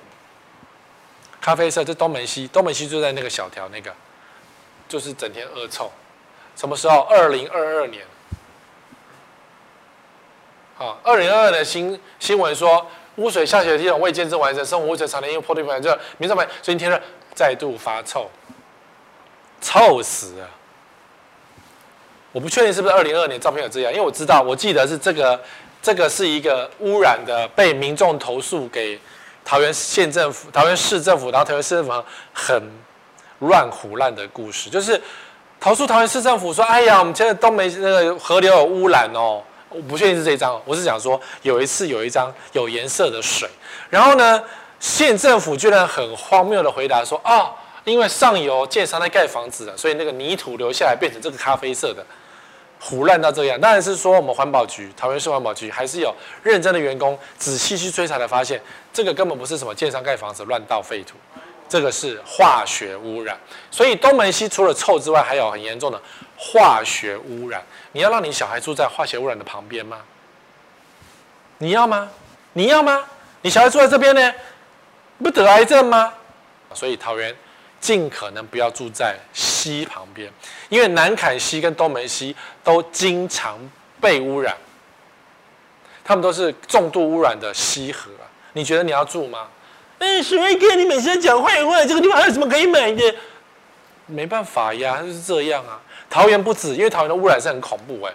[1.42, 1.84] 咖啡色。
[1.84, 3.94] 这东门西，东门西就在那个小条那个，
[4.88, 5.92] 就是整天恶臭。
[6.56, 7.02] 什么时候？
[7.10, 8.06] 二零二二年。
[10.78, 12.88] 好，二零二二的新新闻说。
[13.18, 17.00] 污水下水系统未建设完成，生活污水常年因破地盘热，民众们最近天热
[17.36, 18.30] 再度发臭，
[19.60, 20.50] 臭死了！
[22.32, 25.40] 我不确定是不是二零二二年照片有这样，因为我知道，我记得是这个，
[25.82, 29.00] 这个是一个污染的，被民众投诉给
[29.44, 32.04] 桃园县政府、桃园市政府，然后桃园市政府
[32.34, 32.62] 很
[33.40, 35.02] 乱胡乱的故事，就是
[35.60, 39.42] 投诉桃园市政府说：“哎呀，我们现在都没那个河流有污染哦。”
[39.78, 43.48] 我不确定是这张，我是想说，有一次有一张有颜色的水，
[43.92, 44.44] 然后呢，
[44.80, 52.04] 县政府居然很荒谬的回答说，啊、哦，因为上游建商在盖房子了，所以那个泥土流下来变成这个咖啡色的，
[52.82, 56.12] 唬烂到这样，当然是说我们环保局，桃园市环保局还是有
[56.42, 58.60] 认真的员工，仔细去追查才发现，
[58.92, 61.16] 这个根本不是什么建商盖房子乱倒废土，
[61.70, 63.38] 这个是化学污染。
[63.70, 66.02] 所以东门溪除了臭之外，还有很严重的
[66.38, 67.62] 化学污染。
[67.92, 69.98] 你要让你小孩住在化学污染的旁边吗？
[71.58, 72.10] 你要吗？
[72.54, 73.04] 你要吗？
[73.42, 74.34] 你小孩住在这边呢，
[75.18, 76.14] 不得癌症吗？
[76.74, 77.36] 所以桃园。
[77.80, 80.34] 尽可能不要住在溪旁边，
[80.68, 83.56] 因为南坎溪跟东门溪都经常
[84.02, 84.58] 被污染，
[86.04, 88.10] 他们都是重度污染的溪河。
[88.54, 89.48] 你觉得你要住吗？
[90.00, 93.16] 哎，水威哥，你每次在讲坏话，这个地方还有什么可以买的？
[94.08, 95.80] 没办法呀，就是这样啊。
[96.10, 98.14] 桃园不止，因为桃园的污染是很恐怖哎。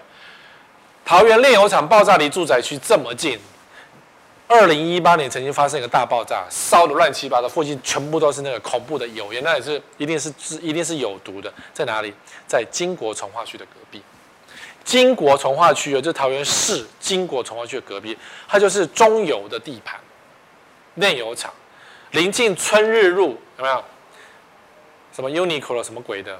[1.05, 3.39] 桃园炼油厂爆炸离住宅区这么近。
[4.49, 11.51] 二零一八年曾经发生一个大爆炸，烧的乱七八糟，附近全部都是那个恐怖的油烟，那也是一定是一定是有毒的。
[11.73, 12.13] 在哪里？
[12.47, 14.03] 在金国从化区的隔壁。
[14.85, 19.99] 金国从化区就是桃园市金国从化区的隔壁，它就是中油的地盘，
[20.97, 21.51] 炼油厂，
[22.11, 23.83] 临近春日路，有没有？
[25.15, 26.39] 什么 Uniqlo 什么鬼的？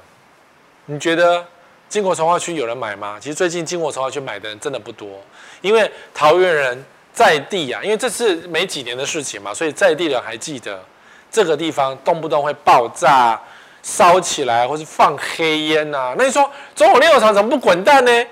[0.85, 1.45] 你觉得
[1.89, 3.17] 经国重化区有人买吗？
[3.19, 5.21] 其实最近经国重化区买的人真的不多，
[5.61, 6.85] 因为桃园人。
[7.13, 10.83] 在地、啊，因为这是没几年的事情嘛，所以在地人还记得
[11.29, 13.39] 这个地方动不动会爆炸、
[13.83, 18.25] 烧起来，或是放黑烟呐、那你说中火炼油厂怎么不滚蛋呢？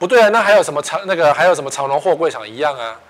[0.00, 3.00] 不对啊，那还有什么长那个还有什么长荣货柜厂一样啊？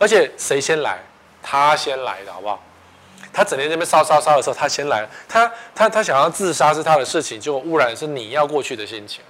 [0.00, 0.98] 而且谁先来？
[1.40, 2.60] 他先来的好不好？
[3.36, 9.20] 他整天那边烧烧烧的时候，他先来，他他他想要自杀是他的事情，结果污染是你要过去的心情。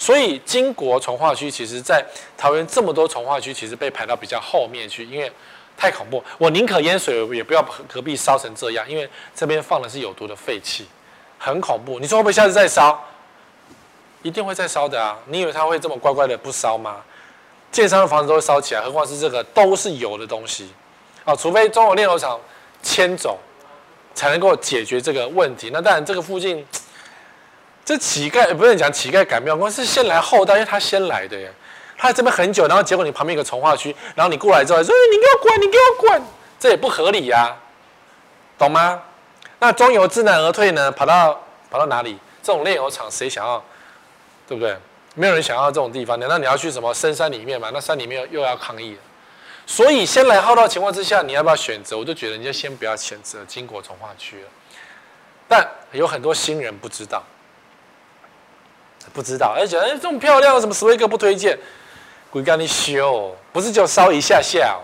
[0.00, 2.04] 所以金国从化区，其实在
[2.36, 5.30] 桃园这么多从化区，其实被排到比较后面去，因为
[5.76, 6.20] 太恐怖。
[6.38, 10.88] 我宁可淹水，也不要隔壁烧成这样，因为这边放的是有毒的废气，
[11.38, 12.00] 很恐怖。
[12.00, 13.00] 你说会不会下次再烧？
[14.22, 15.16] 一定会再烧的啊！
[15.26, 16.96] 你以为他会这么乖乖的不烧吗？
[17.70, 20.72] 建商的房子都会烧起来，何况是这个都是油的东西
[21.24, 21.34] 啊！
[21.36, 22.40] 除非中国炼油厂
[22.82, 23.38] 迁走，
[24.14, 25.70] 才能够解决这个问题。
[25.72, 26.66] 那当然，这个附近。
[27.84, 31.52] 这乞丐不是讲乞丐赶庙公，是先来后到，因为他先来的耶。
[31.98, 36.22] 他这边很久，然后结果你旁边有个从化区，然后你过来之后说：“你给我滚，你给我滚！”
[36.60, 37.56] 这也不合理呀、
[38.56, 39.02] 懂吗？
[39.58, 40.92] 那中油知难而退呢？
[40.92, 42.16] 跑到跑到哪里？
[42.40, 43.60] 这种炼油厂谁想要？
[44.46, 44.76] 对不对？
[45.16, 46.18] 没有人想要这种地方。
[46.20, 47.68] 难道你要去什么深山里面吗？
[47.74, 48.96] 那山里面又要抗议。
[49.66, 51.96] 所以先来后到情况之下，你要不要选择？
[51.96, 54.48] 我就觉得你就先不要选择金国重划区了。
[55.48, 57.22] 但有很多新人不知道。
[59.12, 61.58] 不知道，而且哎，这么漂亮，什么史威格不推荐？
[62.30, 64.78] 鬼干你修，不是就烧一下下。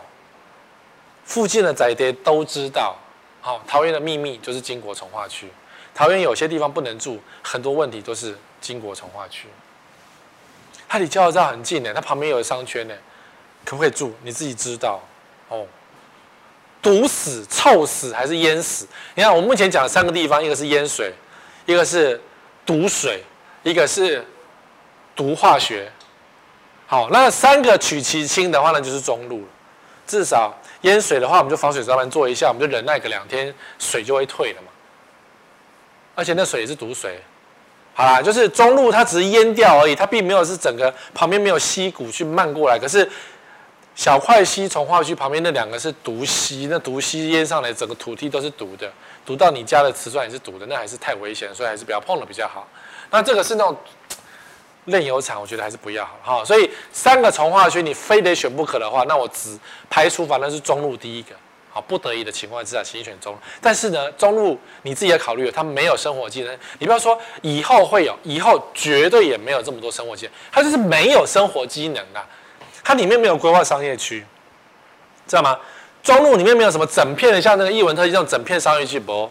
[1.25, 2.97] 附近的宅爹都知道。
[3.41, 5.49] 好，桃园的秘密就是金国重划区。
[5.95, 9.47] 桃园有些地方不能住，很多问题都是金国重划区。
[10.89, 12.95] 它离交流道很近呢，它旁边有商圈呢，
[13.69, 14.13] 可不可以住？
[14.23, 15.01] 你自己知道
[15.49, 15.67] 哦。
[16.81, 18.87] 毒死、臭死还是淹死？
[19.15, 21.13] 你看，我目前讲的三个地方，一个是淹水，
[21.67, 22.21] 一个是
[22.65, 23.23] 毒水。
[23.65, 24.25] 一个是
[25.17, 25.91] 毒化学，
[26.87, 29.49] 好，那三个取其轻的话呢，就是中路了。
[30.07, 34.69] 至少淹水的话，我们就防水罩门做一下，我们就忍耐个两天，水就会退了嘛。
[36.15, 37.21] 而且那水也是毒水，
[37.95, 42.79] 好啦，就是中路它只是淹掉而已，它并没有是整个旁边没有溪谷去漫过来。
[42.79, 43.07] 可是
[43.99, 48.89] 小块溪从化区旁边那两个是毒溪，那毒溪淹上来，整个土地都是毒的，
[49.27, 52.65] 毒到你家的瓷砖也是毒的，那还是太危险，所以还是不要碰了比较好。
[53.11, 53.77] 那这个是那种
[54.85, 56.45] 炼油厂，我觉得还是不要好哈。
[56.45, 59.59] 所以三个从化区，你非得选不可的话，那我只
[59.91, 61.35] 排除反正是中路第一个，
[61.69, 63.37] 好，不得已的情况之下，请选中。
[63.61, 66.57] 但是呢，中路你自己要考虑，它没有生活技能。
[66.79, 72.25] 你不要说以后会有，以后绝对也没有这么多生活技能，它就是没有生活机能啊。
[72.89, 74.25] 它里面没有规划商业区，
[75.27, 75.61] 知道吗？
[76.03, 79.31] 中路里面没有什么整片的，像那个艺文特区这种整片商业区不？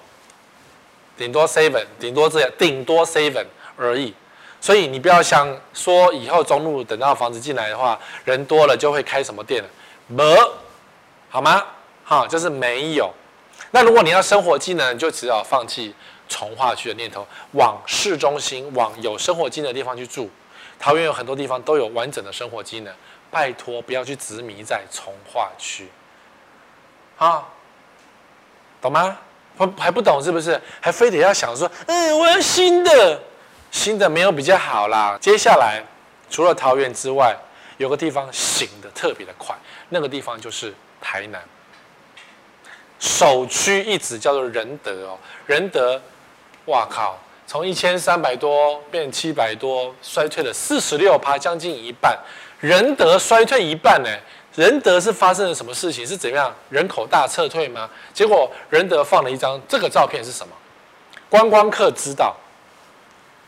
[1.18, 3.44] 顶多 seven，顶多这样，顶多 seven。
[3.76, 4.14] 而已，
[4.62, 9.70] 所以你不要想说以后中路等到房子进来的话，人多了就会开什么店了，
[10.06, 10.38] 没，
[11.28, 11.64] 好吗？
[12.04, 13.12] 好，就是没有。
[13.72, 15.96] 那如果你要生活机能，就只好放弃
[16.30, 20.30] 重划区的念头，往市中心、往有生活机能的地方去住。
[20.80, 22.94] 桃园有很多地方都有完整的生活机能，
[23.30, 25.90] 拜托不要去执迷在重划区，
[27.18, 27.46] 啊，
[28.82, 29.18] 懂吗？
[29.58, 30.62] 还还不懂是不是？
[30.80, 33.22] 还非得要想说，嗯，我要新的。
[33.70, 35.18] 新的没有比较好啦。
[35.20, 35.84] 接下来，
[36.30, 37.36] 除了桃园之外，
[37.78, 39.54] 有个地方醒得特别的快，
[39.90, 41.44] 那个地方就是台南。
[42.98, 46.02] 首屈一指叫做仁德哦，仁德，
[46.66, 52.18] 哇靠，从一千三百多变七百多，衰退了四十六趴，将近一半。
[52.60, 54.10] 仁德衰退一半呢？
[54.56, 56.06] 仁德是发生了什么事情？
[56.06, 56.54] 是怎样？
[56.70, 57.90] 人口大撤退吗？
[58.14, 60.54] 结果仁德放了一张这个照片是什么？
[61.30, 62.36] 观光客知道，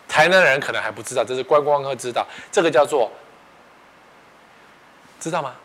[0.08, 2.26] 台南人可能还不知道，这是观光客知道。
[2.52, 3.12] 这个叫做
[5.20, 5.56] 知道吗？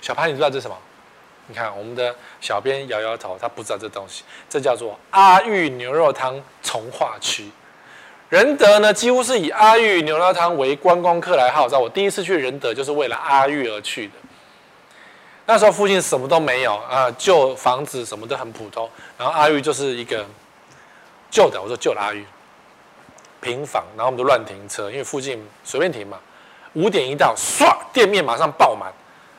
[0.00, 0.76] 小潘，你知道这是什么？
[1.46, 4.24] 你看我们的小编摇摇头，他不知道这东西。
[4.50, 7.48] 这叫做阿玉牛肉汤从化区。
[8.28, 11.78] 仁德呢，几乎是以阿玉牛肉汤为观光客来号召。
[11.78, 14.14] 我第一次去仁德，就是为了阿玉而去的。
[15.46, 18.88] 那时候附近什么都没有啊，旧房子什么都很普通。
[19.16, 20.26] 然后阿玉就是一个
[21.30, 22.24] 旧的，我说旧的阿玉
[23.40, 26.18] 平房，然后我们就乱停车，因为附近随便停嘛。
[26.72, 28.92] 五点一到，唰，店面马上爆满。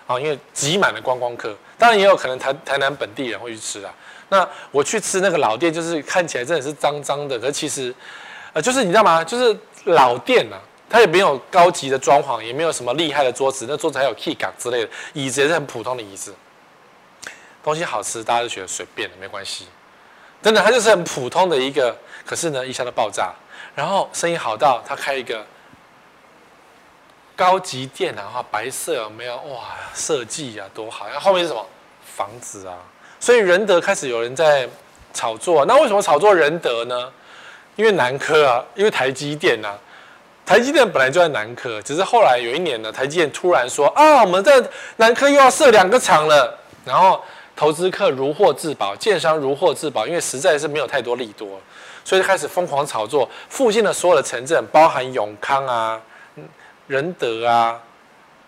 [0.08, 3.93] 啊，因为挤满了观光客，当然也有可能台台南本地人会去吃啊。
[4.30, 7.93] 那我去吃那个老店，就是看起来真的是脏脏的，可是其实，
[8.58, 9.24] 呃，就是你知道吗？
[9.24, 10.58] 就是老店、啊，
[10.89, 16.34] 它也没有高级的装潢，也没有什么厉害的桌子，那桌子还有 key 卡之类的，椅子也是很普通的椅子。
[17.63, 19.67] 东西好吃，大家都觉得随便，没关系。
[20.41, 23.32] 真的，它就是很普通的一个，可是呢，一下都爆炸。
[23.76, 25.46] 然后生意好到他开一个。
[27.36, 29.76] 高级店的话，白色没有哇？
[29.93, 31.06] 设计啊，多好！
[31.06, 31.63] 然后后面是什么
[32.02, 32.76] 房子啊？
[33.20, 34.67] 所以仁德开始有人在
[35.13, 35.63] 炒作。
[35.65, 37.13] 那为什么炒作仁德呢？
[37.77, 39.73] 因为南科啊，因为台积电啊。
[40.45, 44.63] 台积电本来就在南科，只是后来有一年呢，台积电突然说啊，我们在
[44.95, 46.57] 南科又要设两个厂了。
[46.85, 47.21] 然后
[47.53, 51.59] 投资客如获至宝，建商如获至宝，因为实在是没有太多利多，
[52.05, 56.01] 所以就开始疯狂炒作附近的所有的城镇，包含永康啊。
[56.87, 57.77] 仁德啊，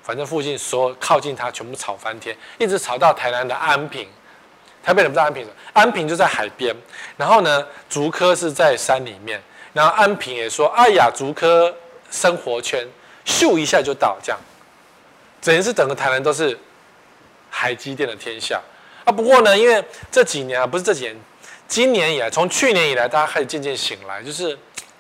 [0.01, 4.07] 反正附近所有靠近它全部炒翻天，一直炒到台南的安平。
[4.83, 6.75] 台北人不知道安平，安平就在海边。
[7.17, 9.41] 然后呢，竹科是在山里面。
[9.73, 11.73] 然后安平也说：“哎呀，竹科
[12.09, 12.87] 生活圈，
[13.25, 14.39] 咻一下就到这样。”
[15.41, 16.57] 整是整个台南都是
[17.49, 18.59] 海基电的天下
[19.05, 19.11] 啊。
[19.11, 21.15] 不过呢，因为这几年啊，不是这几年，
[21.67, 24.57] 今年以来，从去年以来，大家开始渐渐醒来，就是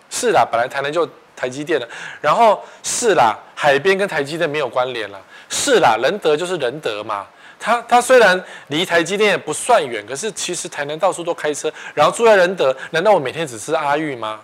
[0.09, 1.09] 是啦，本来台南就。
[1.39, 1.87] 台积电的，
[2.19, 5.17] 然后是啦，海边跟台积电没有关联了。
[5.47, 7.25] 是啦，仁德就是仁德嘛。
[7.59, 14.39] 他他虽然离台积电也不算远，可是其实台南到处都开车，然后住在仁德，难道我每天只吃阿玉吗？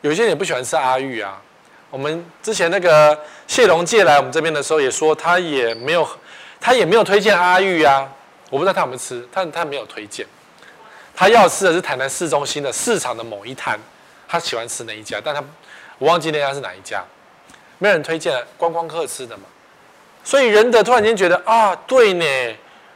[0.00, 1.40] 有些人也不喜欢吃阿玉啊。
[1.90, 6.08] 我们之前那个谢龙介来我们这边的时候也说，他也没有
[6.58, 8.08] 他也没有推荐阿玉啊。
[8.48, 10.26] 我不知道他有没有吃，他他没有推荐。
[11.14, 13.78] 他要吃的是台南市中心的市场的某一摊。
[14.26, 15.20] 他喜欢吃哪一家？
[15.22, 15.44] 但他
[15.98, 17.04] 我忘记那家是哪一家，
[17.76, 19.44] 没有人推荐观光客吃的嘛。
[20.24, 22.24] 所以仁德突然间觉得啊，对呢，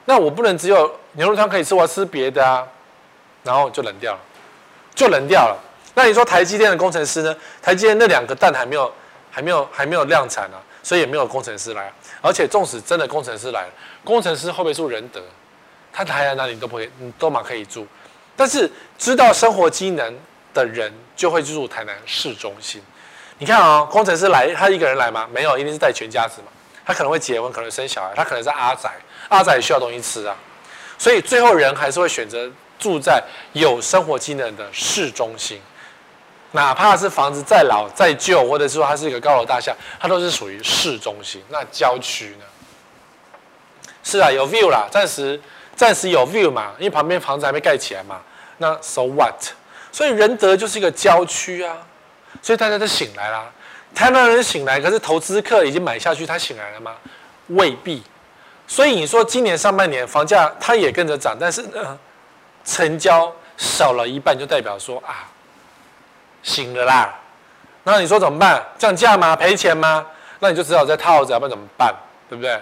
[0.04, 2.66] 那我不能只有牛肉汤可以吃，我要吃别的啊，
[3.42, 4.20] 然后就冷掉了，
[4.94, 5.56] 就冷掉了。
[5.94, 7.34] 那你说台积电的工程师呢？
[7.62, 8.92] 台积电那两个蛋还没有
[9.30, 11.90] 还没有还没有量产啊，所以也没有工程师来。
[12.20, 13.68] 而且纵使真的工程师来了，
[14.04, 15.20] 工程师会不会住仁德？
[15.92, 17.86] 他台南哪里都不会，都嘛可以住。
[18.36, 20.14] 但是知道生活机能
[20.52, 22.82] 的人就会住台南市中心。
[23.38, 25.26] 你看啊、工程师来，他一个人来吗？
[25.32, 26.48] 没有，一定是带全家子嘛。
[26.86, 28.90] 他可能会结婚，可能生小孩，他可能是阿宅，
[29.28, 30.36] 阿宅也需要东西吃啊。
[30.96, 33.22] 所以最后人还是会选择住在
[33.52, 35.60] 有生活机能的市中心，
[36.52, 41.42] 哪怕是房子再老再旧，或者是说它是一个高楼大厦，它都是属于市中心。
[41.48, 42.44] 那郊区呢？
[44.04, 45.40] 是啊，有 view 啦，暂时
[45.74, 48.22] 暂时有 view 嘛，因为旁边房子还没盖起来嘛。
[48.58, 49.34] 那 so what？
[49.90, 51.76] 所以仁德就是一个郊区啊，
[52.40, 53.50] 所以大家都醒来啦。
[53.96, 56.94] 台南人醒来，可是投资客已经买下去，他醒来了吗？
[57.46, 58.02] 未必。
[58.66, 61.98] 所以你说今年上半年房价它也跟着涨，但是呢，
[62.62, 65.24] 成交少了一半，就代表说啊，
[66.42, 67.18] 醒了啦。
[67.84, 68.62] 那你说怎么办？
[68.76, 69.34] 降价吗？
[69.34, 70.04] 赔钱吗？
[70.40, 71.94] 那你就只好再套着，要不然怎么办？
[72.28, 72.52] 对不对？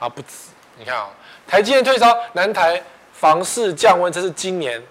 [0.00, 0.28] 啊，不止。
[0.76, 1.08] 你看啊、哦，
[1.46, 4.82] 台积电退烧，南台房市降温，这是今年。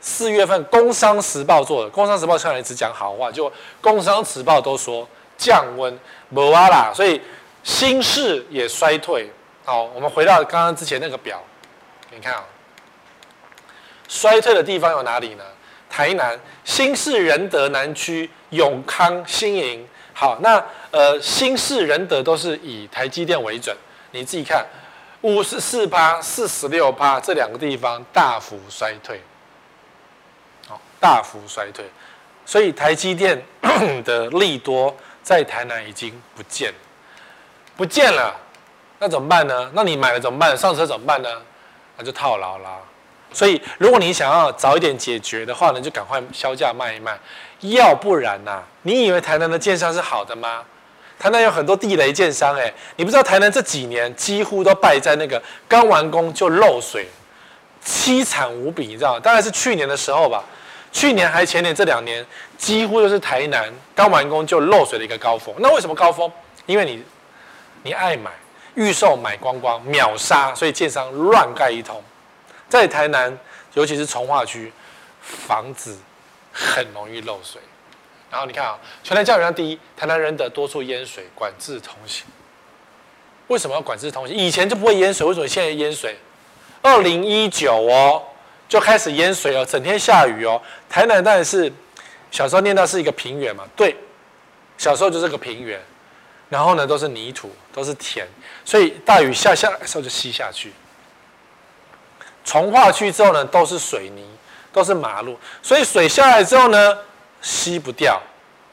[0.00, 5.06] 四月份《工商时报》做的，《工商时报》向来只讲好话，就《工商时报》都说
[5.38, 5.98] 降温，
[6.28, 7.22] 没啊啦，所以
[7.62, 9.30] 新市也衰退。
[9.64, 11.42] 好，我们回到刚刚之前那个表，
[12.10, 12.44] 你看啊，
[14.08, 15.44] 衰退的地方有哪里呢？
[15.88, 19.86] 台南、新市、仁德、南区、永康、新营。
[20.12, 23.74] 好，那呃，新市、仁德都是以台积电为准，
[24.10, 24.66] 你自己看，
[25.20, 29.22] 五十四趴、四十六趴这两个地方大幅衰退。
[30.66, 31.84] 好大幅衰退，
[32.44, 33.42] 所以台积电
[34.04, 34.94] 的利多
[35.28, 36.72] 在台南已经不见，
[37.76, 38.34] 不见了，
[38.98, 39.70] 那怎么办呢？
[39.74, 40.56] 那你买了怎么办？
[40.56, 41.28] 上车怎么办呢？
[41.98, 42.78] 那就套牢啦。
[43.30, 47.14] 所以如果你想要早一点解决的话呢，就赶快销价卖一卖。
[47.60, 50.62] 要不然呐、啊，你以为台南的建商是好的吗？
[51.18, 57.06] 台南有很多地雷建商，哎，你不知道台南这几年几乎都败在那个刚完工就漏水，
[57.84, 59.20] 凄惨无比，你知道吗？
[59.20, 60.42] 当然是去年的时候吧，
[60.90, 62.24] 去年还前年这两年，
[62.56, 65.54] 几乎都是台南刚完工就漏水的一个高峰。
[65.58, 66.30] 那为什么高峰？
[66.66, 67.02] 因为你
[67.82, 68.30] 你爱买，
[68.74, 72.02] 预售买光光，秒杀，所以建商乱盖一通。
[72.68, 73.38] 在台南，
[73.74, 74.72] 尤其是重划区，
[75.20, 75.96] 房子
[76.52, 77.60] 很容易漏水。
[78.30, 82.26] 然后你看啊，全台降雨量第一，台南仁德多处淹水，管制通行。
[83.46, 84.36] 为什么要管制通行？
[84.36, 86.16] 以前就不会淹水，为什么现在淹水？
[86.82, 88.22] 二零一九哦，
[88.68, 90.60] 就开始淹水了，整天下雨哦。
[90.88, 91.72] 台南当然是
[92.30, 93.96] 小时候念到是一个平原嘛，对，
[94.76, 95.80] 小时候就是个平原，
[96.48, 98.26] 然后呢都是泥土，都是田，
[98.64, 100.72] 所以大雨下下来的时候就吸下去。
[102.44, 104.24] 从化区之后呢，都是水泥，
[104.72, 106.98] 都是马路，所以水下来之后呢。
[107.40, 108.20] 吸不掉，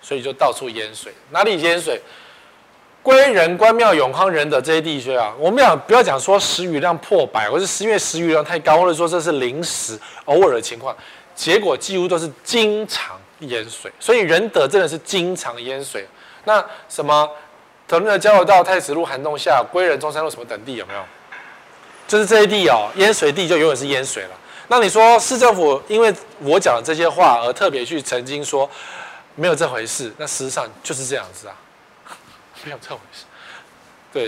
[0.01, 1.13] 所以就到处淹水。
[1.29, 2.01] 哪里淹水？
[3.05, 9.95] 归仁、关庙、永康、仁德这些地区啊，我们要不要讲说时雨量破百，或是十月时雨量太高，或者说这是临时
[10.25, 10.97] 偶尔的情况，
[11.35, 13.91] 结果几乎都是经常淹水。
[13.99, 16.07] 所以仁德真的是经常淹水。
[16.45, 17.29] 那什么，
[17.87, 20.99] 屯门的交流道、太子路、涵洞下、归仁、中山路什么等地有没有？
[22.07, 24.31] 就是这些地哦，淹水地就永远是淹水了。
[24.67, 28.67] 那你说市政府因为我讲的这些话而特别去澄清说
[29.35, 31.53] 没有这回事，那事实上就是这样子啊，
[32.65, 33.23] 没有这回事，
[34.11, 34.27] 对，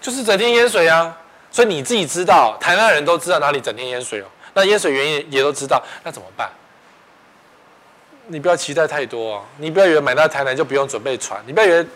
[0.00, 1.16] 就是整天淹水啊，
[1.50, 6.50] 所以你自己知道，台南人都知道哪里整天淹水哦，那淹水原因也都知道，那怎么办？
[8.26, 11.86] 你不要期待太多哦，你不要以为买到台南就不用准备船，你不要以为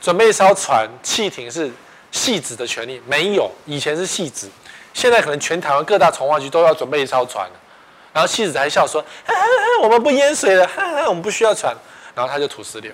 [0.00, 1.70] 准备一艘船汽艇是
[2.12, 4.48] 汐止的权利，没有，以前是汐止。
[4.94, 7.48] 现在可能全台湾各大重划区都要准备一艘船，
[8.12, 9.42] 然后汐止还笑说：“哈哈，
[9.82, 11.76] 我们不淹水了，哈哈，我们不需要船。”
[12.14, 12.92] 然后他就吐石流。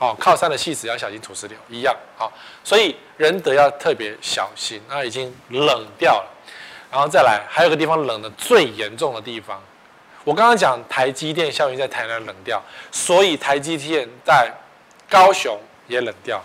[0.00, 1.94] 哦，靠山的汐止要小心土石流一样。
[2.16, 2.32] 好，
[2.64, 4.80] 所以仁德要特别小心。
[4.88, 6.28] 那已经冷掉了，
[6.90, 9.62] 然后再来还有个地方冷的最严重的地方，
[10.24, 14.50] 我刚刚讲台积电效应在台南冷掉，所以台积电在
[15.08, 16.42] 高雄也冷掉。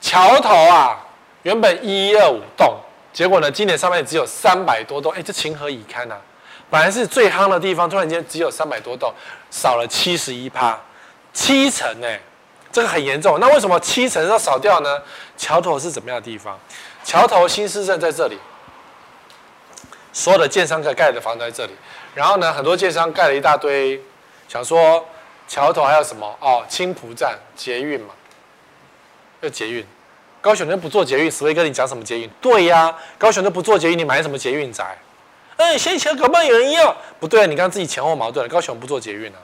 [0.00, 1.02] 桥头啊。
[1.42, 2.76] 原本一一二五栋，
[3.12, 6.20] 结果呢，今年上半年只有三百多栋，哎，这情何以堪呐、啊？
[6.68, 9.14] 本来是最夯的地方，突然间只有三百多栋，
[9.48, 10.76] 少了七十一趴，
[11.36, 12.18] 七成哎，
[12.72, 13.38] 这个很严重。
[13.38, 15.02] 那为什么七成要少掉呢？
[15.36, 16.58] 桥头是怎么样的地方？
[17.04, 18.38] 桥头新市镇在这里，
[20.14, 21.72] 所有的建商盖盖的房子在这里，
[22.14, 24.00] 然后呢，很多建商盖了一大堆，
[24.48, 25.06] 想说
[25.46, 28.14] 桥头还有什么哦，青埔站捷运嘛，
[29.42, 29.86] 要捷运。
[30.40, 32.30] 高雄人不做捷运，史威跟你讲什么捷运？
[32.40, 34.96] 对呀、高雄都不做捷运，你买什么捷运宅？
[35.58, 38.48] 哎，先前搞不好有人要，不对啊，你刚刚自己前后矛盾了。
[38.48, 39.38] 高雄不做捷运啊，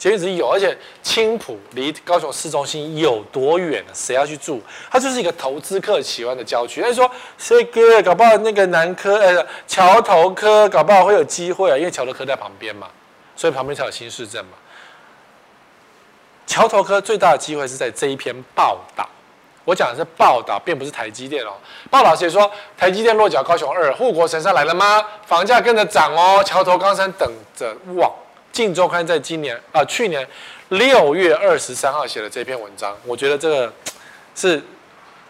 [0.00, 3.92] 捷运只有，而且青埔离高雄市中心有多远呢？
[3.92, 4.58] 谁要去住？
[4.90, 6.80] 它就是一个投资客喜欢的郊区。
[6.80, 12.88] 那说谁哥搞不好那个南科呃桥头科搞不好会有机会啊，因为桥头科在旁边嘛，
[13.36, 14.52] 所以旁边才有新市镇嘛。
[16.46, 19.06] 桥头科最大的机会是在这一篇报道。
[19.66, 21.52] 我讲的是报道，并不是台积电哦。
[21.90, 25.04] 报道写说，台积电落脚高雄二，护国神山来了吗？
[25.26, 26.42] 房价跟着涨哦。
[26.42, 28.10] 桥头高山等着旺。
[28.52, 30.26] 镜周刊在今年啊、去年
[30.68, 33.72] 六月二十三号写的这篇文章，我觉得这个
[34.34, 34.62] 是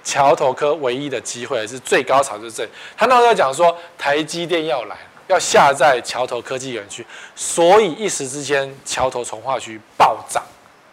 [0.02, 2.68] 桥头科唯一的机会，是最高潮就是这。
[2.96, 4.96] 他那时候讲说，台积电要来，
[5.28, 7.06] 要下在桥头科技园区，
[7.36, 10.42] 所以一时之间桥头从化区暴涨，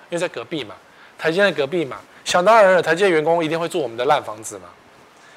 [0.10, 0.76] 因为在隔壁嘛，
[1.18, 1.98] 台积在隔壁嘛。
[2.26, 4.68] 想当然了，台积电员工一定会住我们的烂房子嘛？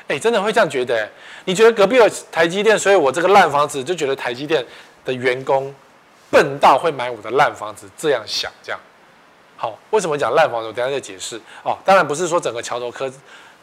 [0.08, 1.08] 哎，真的会这样觉得？
[1.44, 4.64] 你觉得隔壁有台积电，所以我这个烂房子就觉得台积电
[5.04, 5.72] 的员工
[6.30, 7.90] 笨到会买我的烂房子？
[7.98, 8.80] 这样想，这样
[9.56, 9.78] 好？
[9.90, 10.68] 为什么讲烂房子？
[10.68, 11.76] 我等下再解释哦。
[11.84, 13.10] 当然不是说整个桥头科、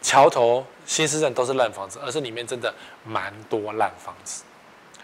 [0.02, 2.72] 桥头新市镇都是烂房子，而是里面真的
[3.04, 4.42] 蛮多烂房子，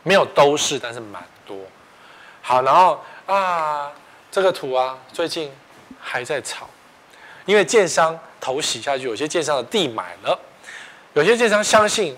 [0.03, 1.57] 没有都是，但是蛮多。
[2.43, 3.91] 好，然后啊，
[4.31, 5.51] 这个图啊，最近
[6.01, 6.69] 还在炒。
[7.47, 10.39] 因为建商头洗下去，有些建商的地买了，
[11.13, 12.17] 有些建商相信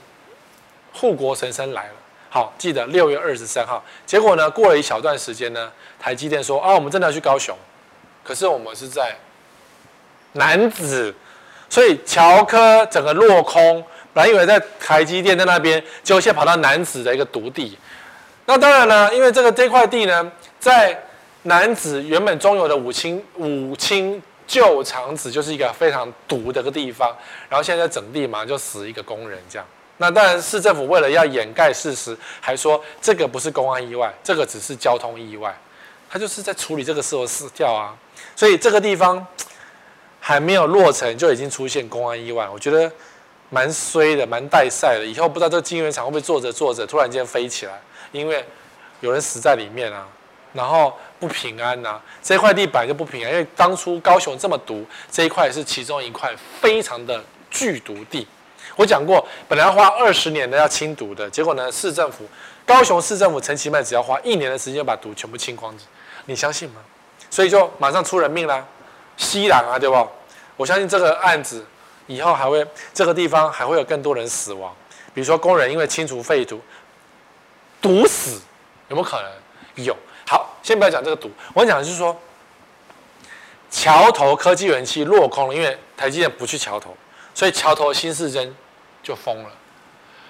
[0.92, 1.94] 护国神山来了。
[2.36, 7.56] 好，记得六月二十三号，结果呢，过了一小段时间呢，台积电说啊，我们真的要去高雄，
[8.22, 9.16] 可是我们是在
[10.32, 11.14] 南子，
[11.70, 13.82] 所以乔科整个落空。
[14.12, 17.78] 本来以为在台积电在那边，结果现在跑到南子的一个独地。
[18.44, 20.30] 那当然呢，因为这个这块地呢，
[20.60, 21.02] 在
[21.44, 24.22] 南子原本中油的五清五清。
[24.46, 27.12] 旧厂子就是一个非常毒的个地方，
[27.48, 29.66] 然后现在整地嘛，就死一个工人这样。
[29.98, 35.58] 那当然，市政府为了要掩盖事实，还说这个不是公安意外，这个只是交通意外，
[36.10, 37.96] 他就是在处理这个事后事调啊。
[38.34, 39.26] 所以这个地方
[40.20, 42.92] 还没有落成，就已经出现公安意外，我觉得
[43.48, 45.06] 蛮衰的，蛮带赛的。
[45.06, 47.80] 以后不知道这个晶圆厂会不会做着做着突然间飞起来，
[48.12, 48.44] 因为
[49.00, 50.06] 有人死在里面啊，
[50.52, 52.02] 然后不平安呐、啊。
[52.22, 58.28] 这块地板就不平安，因为当初高雄这么毒，这一块是其中一块非常的剧毒地。
[58.76, 62.24] 我讲过，本来要花二十年的要清毒的，结果呢，市政府
[62.66, 65.74] 高雄市政府陈其迈只要花一年的时间把毒全部清光，
[66.26, 66.82] 你相信吗？
[67.30, 68.64] 所以就马上出人命啦，
[69.16, 70.08] 西兰啊，对不？
[70.58, 71.64] 我相信这个案子
[72.06, 74.74] 以后还会这个地方还会有更多人死亡，
[75.14, 76.60] 比如说工人因为清除废毒
[77.80, 78.40] 毒死，
[78.88, 79.84] 有没有可能？
[79.84, 79.96] 有。
[80.28, 82.14] 好，先不要讲这个毒，我讲的是说
[83.70, 86.94] 桥头科技园区落空了，因为台积电不去桥头，
[87.34, 88.54] 所以桥头新市镇。
[89.06, 89.50] 就疯了。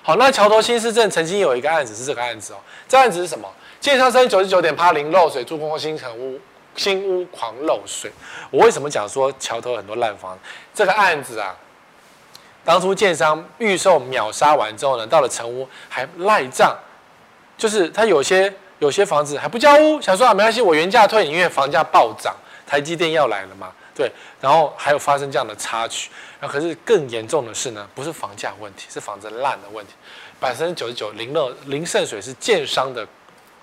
[0.02, 2.56] 好，那桥头新市镇曾经有一个案子是这个案子哦。
[2.86, 3.50] 这案子是什么？
[3.80, 6.38] 建商三九十九点八零漏水，住空新城屋
[6.76, 8.12] 新屋狂漏水。
[8.50, 10.38] 我为什么讲说桥头很多烂房？
[10.74, 11.56] 这个案子啊，
[12.64, 16.76] 当初建商预售秒杀完之后呢，到了成屋还赖账，
[17.56, 23.72] 就是他有些有些房子还不交屋，想说啊没关系，我原价退，因为房价暴涨，台积电要来了嘛。
[23.96, 29.94] 对，然后还有发生这样的插曲，然后可是更严重的是呢，不是房价问题，是房子烂的问题。
[30.38, 33.06] 百分之九十九零漏零渗水是建商的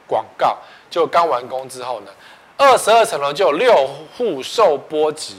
[0.08, 0.58] 广告，
[0.90, 2.12] 就刚完工之后呢，
[2.58, 5.38] 二十二层楼就有六户受波及，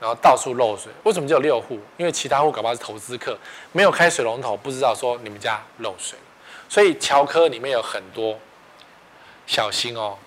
[0.00, 0.92] 然后到处漏水。
[1.04, 1.78] 为什么只有六户？
[1.96, 3.38] 因为其他户搞不好是投资客，
[3.70, 6.18] 没有开水龙头，不知道说你们家漏水。
[6.68, 8.36] 所以桥科里面有很多
[9.46, 10.18] 小心哦，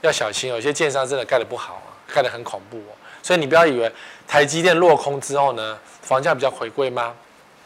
[0.00, 2.96] 要小心哦，有些建商真的盖得不好啊，盖得很恐怖哦。
[3.28, 3.92] 所以你不要以为
[4.26, 7.12] 台积电落空之后呢，房价比较回归吗？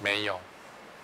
[0.00, 0.36] 没有，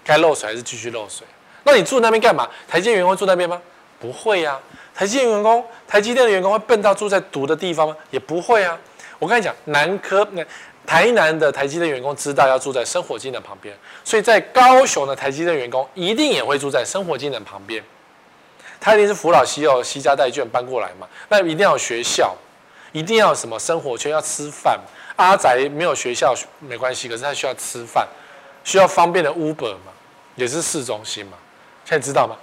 [0.03, 1.25] 该漏水还是继续漏水。
[1.63, 2.45] 那你住那边干嘛？
[2.67, 3.63] 台积电员工住那边吗？
[4.01, 4.59] 不会呀、啊。
[4.97, 7.97] 台积电员工、台积电的员工会笨到住在毒的地方吗？
[8.11, 8.77] 也不会啊。
[9.21, 10.45] 我跟你讲，南科那
[10.85, 17.81] 台南的台积电员工知道要住在生活机能旁边，所以在高雄的台积电员工一定也会住在生活机能旁边。
[18.81, 21.07] 他一定是扶老携幼、西家带眷搬过来嘛？
[21.29, 22.35] 那一定要有学校。
[22.93, 24.79] 一定要什么生活圈要吃饭，
[25.17, 28.07] 阿宅没有学校没关系，可是他需要吃饭，
[28.65, 29.93] 需要方便的 Uber 嘛，
[30.37, 31.37] 也是市中心嘛，
[31.85, 32.37] 现在知道吗？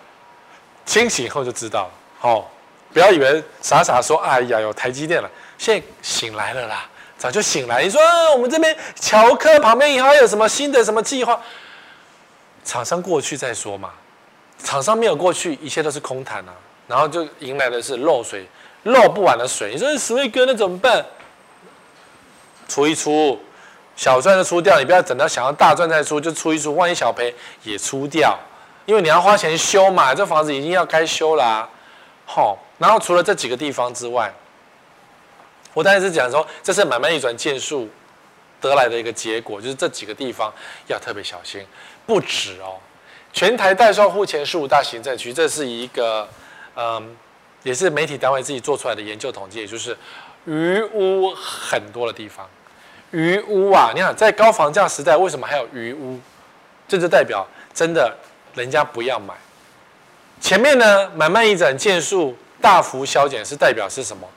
[0.85, 2.45] 清醒后就知道了，哦，
[2.93, 6.87] 不要以为傻傻说，哎呀有台积电了，现在醒来了啦，
[7.17, 7.83] 早就醒来。
[7.83, 7.99] 你说、
[8.33, 11.41] 我们这边乔科旁边以后还有什么新的什么计划？
[12.63, 13.91] 厂商过去再说嘛，
[14.63, 16.53] 厂商没有过去，一切都是空谈啊，
[16.87, 18.47] 然后就迎来的是漏水。
[18.85, 21.03] 漏不完的水，你说史威哥那怎么办？
[22.67, 23.39] 出一出，
[23.95, 27.33] 小赚就出掉，你不要等到想要大赚再出，就出一出，万一小赔
[27.63, 28.37] 也出掉，
[28.85, 31.69] 因为你要花钱修嘛，这房子已经要该修啦、啊。
[32.27, 34.31] 好，然后除了这几个地方之外，
[35.73, 37.89] 我当然是讲说，这是买卖一转建数
[38.61, 40.53] 得来的一个结果，就是这几个地方
[40.85, 41.65] 要特别小心，
[42.05, 42.77] 不止哦。
[43.33, 46.29] 全台代售户前十五大行政区，这是一个
[46.75, 47.17] 嗯。
[47.65, 49.97] 也是媒体单位自己做出来的研究统计，也就是
[50.45, 52.47] 余屋很多的地方。
[53.09, 56.19] 余屋啊，你想在高房价时代，为什么还有余屋？
[56.87, 57.43] 这就代表
[57.73, 58.15] 真的
[58.53, 59.33] 人家不要买。
[60.39, 64.29] 前面呢，买卖一转件数大幅削减，是代表是什么？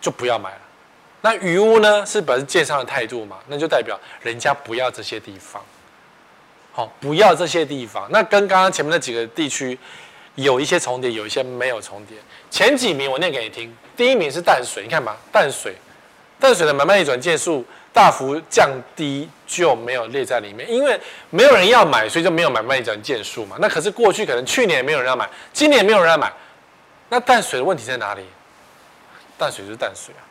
[0.00, 0.60] 就不要买了。
[1.20, 3.36] 那余屋呢，是表示建商的态度嘛？
[3.46, 5.62] 那就代表人家不要这些地方。
[6.72, 8.08] 好，不要这些地方。
[8.10, 9.78] 那跟刚刚前面那几个地区。
[10.36, 12.16] 有一些重叠，有一些没有重叠。
[12.52, 15.74] 前几名我念给你听，第一名是淡水，你看嘛，淡水，
[16.38, 21.00] 淡水的买卖一转件数大幅降低，就没有列在里面，因为
[21.30, 23.56] 没有人要买，所以就没有买卖一转件数嘛。
[23.58, 26.30] 那可是过去可能去年也没有人要买，今年也没有人要买，
[27.08, 28.22] 那淡水的问题在哪里？
[29.38, 30.22] 淡水就是淡水啊，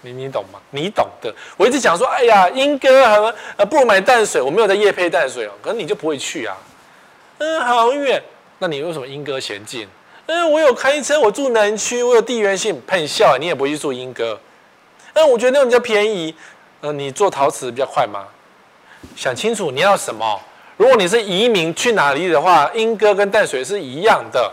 [0.00, 0.58] 你你懂吗？
[0.70, 1.32] 你懂的。
[1.58, 6.56] 我一直讲说，哎呀，莺歌和不如买淡水，我没有在夜配淡水哦，可是你就不会去啊，
[7.36, 8.22] 嗯，好远。
[8.60, 9.86] 那你为什么莺歌嫌近？
[10.26, 14.40] 嗯，我有开车，我住南区，我有地缘性，喷笑，你也不会去住莺歌。
[15.12, 16.34] 嗯，我觉得那种比较便宜。
[16.80, 18.24] 嗯，你做陶瓷比较快吗？
[19.14, 20.40] 想清楚你要什么。
[20.76, 24.50] 如果你是移民去哪里的话，莺歌跟淡水是一样的，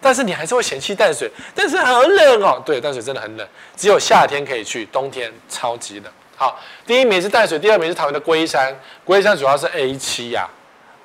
[0.00, 2.60] 但是你还是会嫌弃淡水，但是很冷哦。
[2.66, 6.12] 对，淡水真的很冷，只有夏天可以去，冬天超级冷。
[6.36, 10.48] 好，第一名是淡水，第二名是桃园的龟山，龟山主要是 A 七呀。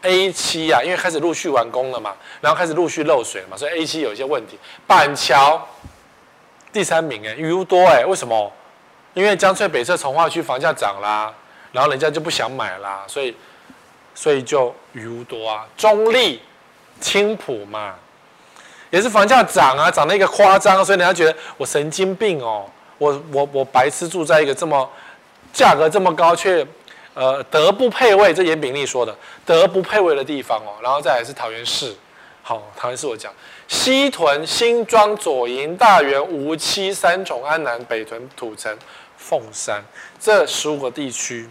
[0.01, 4.57] A 七啊，因为开始陆续完工了嘛，然后开始陆续漏水了嘛，所以 A 七有一些问题。
[4.87, 5.67] 板桥
[6.73, 8.51] 第三名哎，余屋多哎，为什么？
[9.13, 11.33] 因为江翠北侧重划区房价涨啦，
[11.71, 13.35] 然后人家就不想买啦，所以
[14.15, 16.39] 所以就鱼屋多啊，中坜、
[16.99, 17.95] 青埔嘛，
[18.89, 22.65] 也是房价涨啊，涨得一个夸张，所以人家觉得我神经病哦，
[22.97, 24.89] 我我我白痴住在一个这么
[25.51, 26.65] 价格这么高却
[27.13, 31.95] 呃德不配位，这严炳立说的德不配位的地方哦，然后再来是桃园市，
[32.41, 33.33] 好，桃园市我讲
[33.67, 38.77] 西屯、新庄、左营、大园、梧栖、三重、安南、北屯、土城、
[39.17, 39.83] 凤山
[40.19, 41.49] 这十五个地区。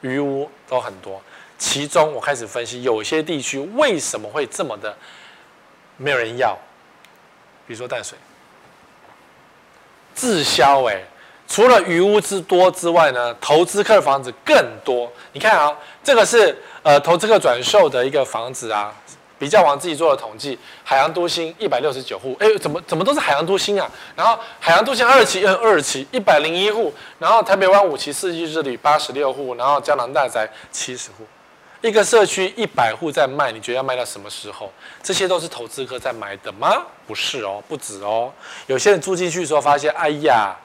[0.00, 1.18] 余屋都很多，
[1.56, 4.94] 其中我开始分析，有些地区为什么会这么的
[5.96, 6.54] 没有人要？
[7.66, 8.18] 比如说淡水，
[10.14, 11.02] 滞销哎，
[11.46, 15.10] 除了余屋之多之外呢，投资客的房子更多。
[15.32, 18.92] 你看啊，这个是呃投资客转售的一个房子啊。
[19.36, 23.90] 比较王自己做的统计，海洋都心一百六十九户，哎，怎么怎么都是海洋都心啊？
[24.14, 31.26] 然后海洋都心二期嗯二期一百零一户，然后台北湾五期四季之旅八十六户，然后胶囊大宅七十户，
[31.82, 34.70] 一个社区一百户在卖，你觉得要卖到什么时候？
[35.02, 36.82] 这些都是投资客在买的吗？
[37.06, 38.32] 不是哦，不止哦，
[38.66, 40.56] 有些人住进去之后发现，哎呀，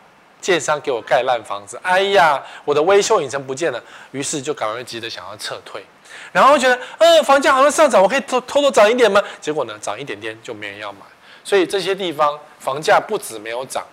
[0.41, 5.85] 建商给我盖烂房子，哎呀，我的微秀影城不见了，于是就赶快急着想要撤退。
[6.31, 9.21] 然后觉得，呃，房价好像上涨，我可以偷偷偷涨一点吗？
[9.41, 10.99] 结果呢，涨一点点就没人要买。
[11.43, 13.83] 所以这些地方房价不止没有涨，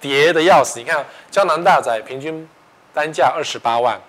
[0.00, 0.78] 跌的要死。
[0.78, 2.48] 你看，江南大宅平均
[2.92, 4.00] 单价二十八万，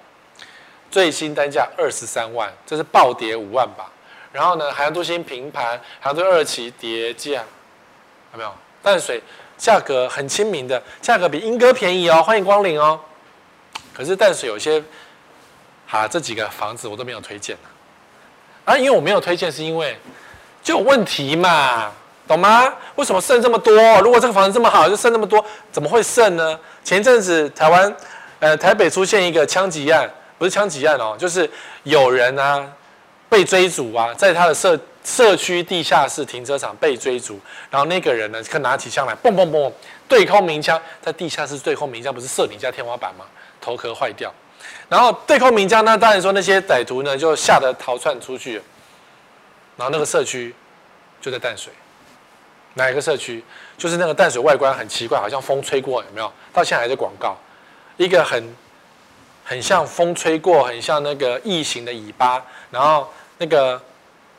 [0.91, 3.91] 最新单价二十三万，这是暴跌五万吧？
[4.31, 7.43] 然后呢，海洋都心平盘，海洋都二期跌价，
[8.33, 8.53] 有没有？
[8.83, 9.21] 淡水
[9.57, 12.99] 价格很亲民的，价格比英哥便宜哦，欢迎光临哦。
[13.93, 14.83] 可是淡水有些。
[15.89, 17.55] 好，这几个房子我都没有推荐
[18.65, 19.97] 啊，因为我没有推荐，是因为
[20.61, 21.89] 就有问题嘛，
[22.27, 22.73] 懂吗？
[22.97, 23.73] 为什么剩这么多？
[24.01, 25.41] 如果这个房子这么好，就剩那么多，
[25.71, 26.59] 怎么会剩呢？
[26.83, 27.95] 前阵子台湾，
[28.39, 31.49] 呃，台北出现一个枪击案，不是枪击案哦，就是
[31.83, 32.69] 有人啊
[33.29, 34.77] 被追逐啊，在他的社
[35.07, 37.39] 社区地下室停车场被追逐，
[37.71, 39.71] 然后那个人呢，可拿起枪来，嘣嘣嘣，
[40.05, 43.23] 对空鸣枪，在地下室对空鸣枪，不是射你家天花板吗？
[43.61, 44.29] 头壳坏掉。
[44.89, 48.61] 然后对空鸣枪，那当然说那些歹徒呢就吓得逃窜出去。
[49.77, 50.53] 然后那个社区
[51.21, 51.71] 就在淡水，
[52.73, 53.41] 哪一个社区？
[53.77, 56.29] 就是那个淡水外观很奇怪，好像风吹过，有没有？
[56.51, 57.37] 到现在还在广告，
[57.95, 58.55] 一个很
[59.45, 63.81] 很像风吹过，很像那个异形的尾巴，然后那个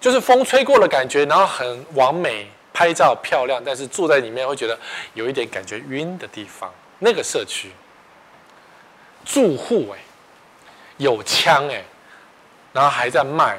[0.01, 4.79] 就是风吹过的感觉，然后很完美，拍照漂亮，但是住在里面会觉得
[5.15, 6.73] 有一点感觉晕的地方。
[6.99, 7.71] 那个社区
[9.25, 9.99] 住户哎。
[10.99, 11.81] 有枪哎，
[12.73, 13.57] 然后还在卖，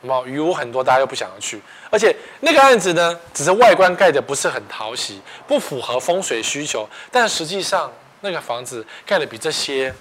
[0.00, 9.94] 什么余屋很多，大家又不想要去，而且那个案子呢，只是外观盖的不是很讨喜，不符合风水需求，但实际上那个房子盖的比这些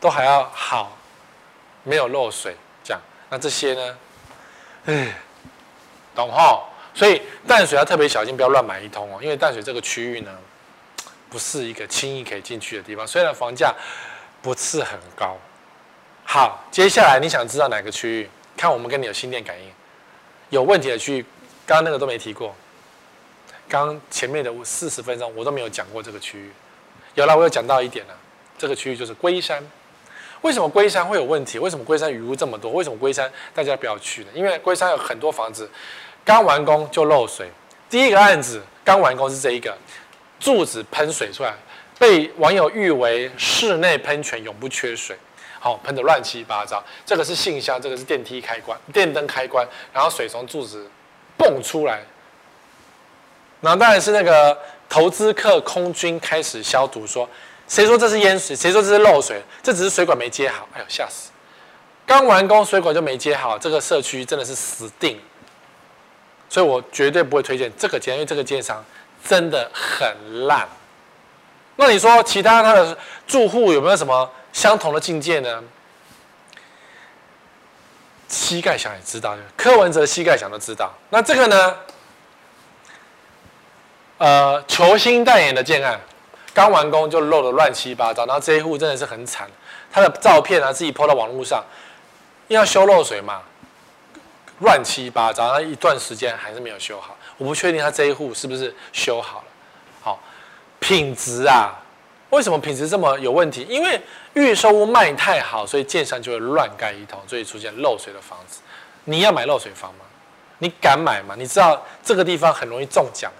[0.00, 0.98] 都还要好，
[1.84, 3.00] 没有漏水，这样，
[3.30, 3.96] 那这些呢，
[4.86, 5.14] 哎，
[6.14, 6.62] 懂哈？
[6.94, 10.30] 所以淡水要特别小心，不要乱买一通哦，因为淡水这个区域呢，
[11.30, 13.74] 不是一个轻易可以进去的地方，虽然房价
[14.42, 15.38] 不是很高。
[16.24, 18.30] 好，接下来你想知道哪个区域？
[18.56, 19.72] 看我们跟你有心电感应，
[20.50, 21.24] 有问题的区域，
[21.64, 22.54] 刚刚那个都没提过。
[23.68, 26.52] 刚前面的四十分钟我都没有讲过这个区域，
[27.14, 28.14] 有了，我有讲到一点了。
[28.58, 29.62] 这个区域就是龟山。
[30.42, 31.58] 为什么龟山会有问题？
[31.58, 32.70] 为什么龟山余污这么多？
[32.72, 34.28] 为什么龟山大家不要去呢？
[34.34, 35.68] 因为龟山有很多房子
[36.24, 37.50] 刚完工就漏水。
[37.88, 39.76] 第一个案子刚完工是这一个，
[40.40, 41.54] 柱子喷水出来，
[41.98, 45.16] 被网友誉为室内喷泉永不缺水。
[45.60, 46.82] 好，喷得乱七八糟。
[47.06, 50.90] 这个是信箱，这个是电梯开关、电灯开关，然后水从柱子
[51.36, 52.00] 蹦出来。
[53.60, 57.28] 然后当然是那个投资客空军开始消毒，说
[57.72, 58.54] 谁说这是淹水？
[58.54, 59.42] 谁说这是漏水？
[59.62, 60.68] 这只是水管没接好。
[60.74, 61.30] 哎呦，吓死！
[62.04, 65.18] 刚完工水管就没接好，这个社区真的是死定。
[66.50, 68.84] 所以我绝对不会推荐这个建，因为这个建商
[69.24, 70.68] 真的很烂。
[71.76, 72.94] 那你说其他他的
[73.26, 74.30] 住户有没有什么？
[74.52, 75.64] 相同的境界呢？
[78.28, 80.92] 膝盖想也知道，柯文哲膝盖想都知道。
[81.08, 81.76] 那这个呢？
[84.18, 85.98] 呃，球星代言的建案，
[86.54, 88.26] 刚完工就漏得乱七八糟。
[88.26, 89.50] 然后这一户真的是很惨，
[89.90, 91.64] 他的照片啊自己 PO 到网络上，
[92.48, 93.42] 因为要修漏水嘛，
[94.60, 95.52] 乱七八糟。
[95.52, 99.44] 那一段时间还是没有修好，我不确定他这一户是不是修好了。
[100.00, 100.20] 好，
[100.80, 101.78] 品质啊。
[102.30, 103.66] 为什么品质这么有问题？
[103.68, 104.00] 因为
[104.32, 108.60] 预售屋卖太好，所以建商就会乱盖一通，所以出现漏水的房子。
[109.04, 110.06] 你要买漏水房吗？
[110.56, 111.34] 你敢买吗？
[111.36, 113.30] 你知道这个地方很容易中奖，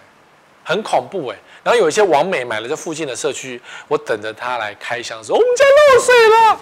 [0.65, 1.37] 很恐怖哎。
[1.65, 6.61] 然后有一些网美买了这附近的社区，我等着他来开箱说我们家漏水了，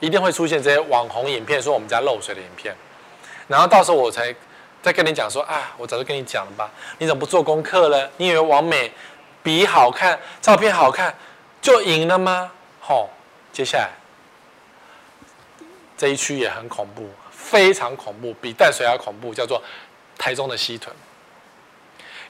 [0.00, 2.74] 一定会出现这些网红影片说我们家漏水的影片。
[3.46, 4.34] 然后到时候我才
[4.82, 8.08] 再跟你讲说啊，我早就跟你讲了吧，你怎么不做功课呢？
[8.16, 8.90] 你以为网美
[9.42, 11.14] 比好看，照片好看
[11.60, 12.50] 就赢了吗？
[12.80, 13.10] 吼、
[13.52, 13.90] 接下来
[15.98, 19.62] 这一区也很恐怖，非常恐怖，比淡水还恐怖，叫做
[20.16, 20.94] 台中的西屯，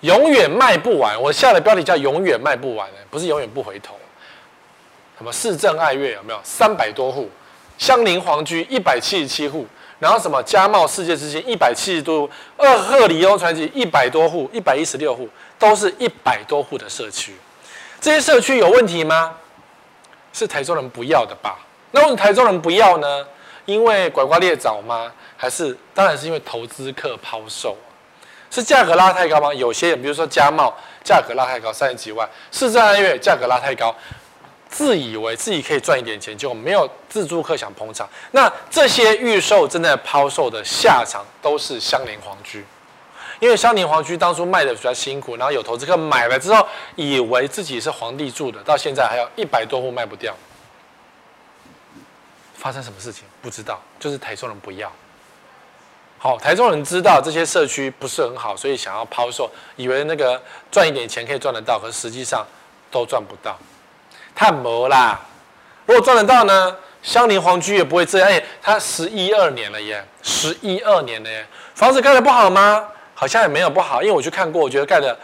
[0.01, 1.21] 永远卖不完。
[1.21, 3.97] 我下的标题叫“永远卖不完”不是永远不回头。
[5.19, 7.29] 什么市政爱乐有没有三百多户？
[7.77, 9.67] 香菱皇居一百七十七户，
[9.99, 15.27] 然后什么嘉茂世界之星一百七十多户，二鹤里欧传奇一百多户，一百一十六户，
[15.59, 17.35] 都是一百多户的社区。
[17.99, 19.35] 这些社区有问题吗？
[20.33, 21.59] 是台中人不要的吧？
[21.91, 23.27] 那为什么台中人不要呢？
[23.65, 25.11] 因为拐瓜裂枣吗？
[25.37, 27.77] 还是当然是因为投资客抛售？
[28.51, 29.55] 是价格拉太高吗？
[29.55, 33.95] 有些人比如说嘉茂价格拉太高，三十几万；市政爱乐价格拉太高。
[34.69, 38.09] 自以为自己可以赚一点钱，就没有自住客想捧场。
[38.31, 42.65] 那这些预售正在抛售的下场都是香菱皇居，
[43.41, 50.33] 因为香菱皇居当初卖的比较辛苦，然后有投资客买了之后，以为自己是皇帝住的，到现在还有一百多户卖不掉。
[52.55, 53.25] 发生什么事情？
[53.43, 54.93] 不知道，就是台中人不要。
[56.23, 60.39] 好，台中人知道这些社区不是很好，所以想要抛售，以为那个
[60.71, 62.47] 赚一点钱可以赚得到，可实际上
[62.91, 63.59] 都赚不到。
[64.35, 65.19] 太磨啦！
[65.87, 66.77] 如果赚得到呢？
[67.03, 68.29] 香菱皇居也不会这样。
[68.29, 72.87] 哎，它十一二年了耶，十一二年了耶，房子盖得不好吗？
[73.15, 75.19] 好像也没有不好，因为我去看过，我觉得盖的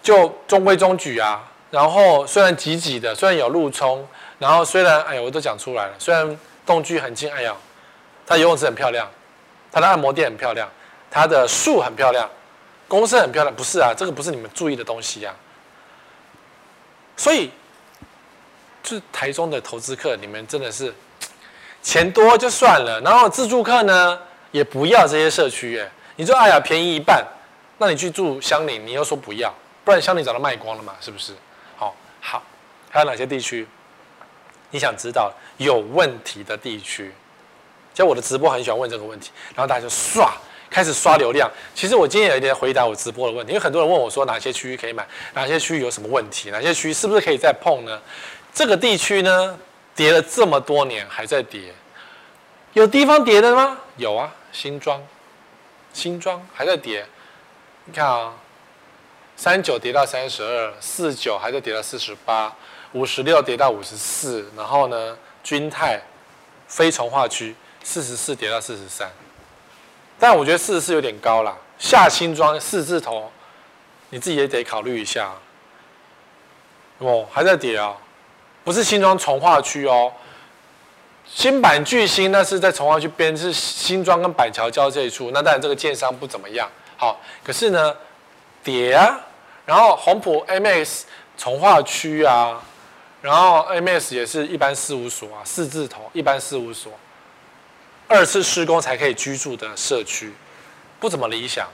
[0.00, 1.42] 就中规中矩啊。
[1.72, 4.06] 然后虽然挤挤的，虽然有路冲，
[4.38, 5.92] 然后虽然哎呀，我都讲出来了。
[5.98, 7.52] 虽然栋距很近，哎呀，
[8.24, 9.10] 它游泳池很漂亮，
[9.74, 10.66] 它的按摩店很漂亮，
[11.10, 12.26] 它的树很漂亮，
[12.88, 13.54] 公司很漂亮。
[13.54, 15.34] 不是啊，这个不是你们注意的东西啊。
[17.16, 17.50] 所以。
[18.86, 20.94] 就是台中的投资客，你们真的是
[21.82, 24.20] 钱多就算了，然后自助客呢
[24.50, 27.26] 也不要这些社区，哎，你说哎呀便宜一半，
[27.78, 29.50] 那你去住香菱，你又说不要，
[29.84, 31.32] 不然香菱早就卖光了嘛，是不是？
[31.78, 32.42] 好，好，
[32.90, 33.66] 还有哪些地区？
[34.70, 37.10] 你想知道有问题的地区？
[37.94, 40.30] 其实我的直播很喜欢问这个问题，然后大家就刷
[40.68, 41.48] 开始刷流量。
[41.74, 48.02] 其实我今天有一点回答我直播的问题，因为很多人问我说哪些区域可以买，哪些区域有什么问题，哪些区域是不是可以再碰呢？
[48.52, 49.56] 这个地区呢，
[49.94, 51.72] 跌了这么多年还在跌，
[52.72, 53.78] 有地方跌的吗？
[53.96, 55.00] 有啊，新庄，
[55.92, 57.06] 新庄还在跌。
[57.84, 58.34] 你看啊，
[59.36, 62.52] 三九跌到三十二，四九还在跌到四十八，
[62.92, 66.00] 五十六跌到五十四，然后呢，君泰
[66.66, 67.54] 非从化区
[67.84, 69.08] 四十四跌到四十三。
[70.18, 73.30] 但我觉得四十四有点高了，下新庄四字头，
[74.10, 75.30] 你自己也得考虑一下。
[76.98, 77.94] 哦，还在跌啊。
[78.62, 80.10] 不是新庄重化区哦，
[81.26, 85.30] 新版巨星那是在重化区边，是新庄跟板桥交界处。
[85.34, 86.66] 那当然这个建商不怎么样，
[86.96, 87.94] 好，可是呢，
[88.62, 89.20] 跌啊，
[89.66, 91.02] 然后红埔 MX
[91.36, 92.62] 重化区啊，
[93.20, 96.90] 然后 MX 也是一般事务所啊，四字头一般事务所，
[98.06, 100.32] 二次施工才可以居住的社区，
[101.00, 101.68] 不怎么理想。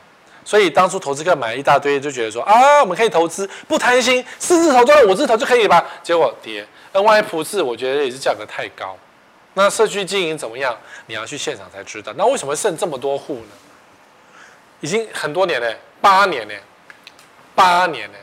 [0.45, 5.85] 所以当初投资客买一大堆，就觉得说啊，我们可以投资，不贪心，四字头赚五字头就可以吧？
[6.03, 6.67] 结果跌。
[6.93, 8.97] N Y 普智，我觉得也是价格太高。
[9.55, 10.77] 那社区经营怎么样？
[11.07, 12.13] 你要去现场才知道。
[12.17, 13.53] 那为什么剩这么多户呢？
[14.81, 16.55] 已经很多年了，八年了，
[17.55, 18.19] 八年了。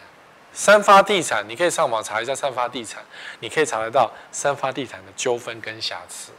[0.51, 3.03] 三发地产，你可以上网查一下三发地产，
[3.39, 6.31] 你可以查得到三发地产的纠纷跟瑕疵。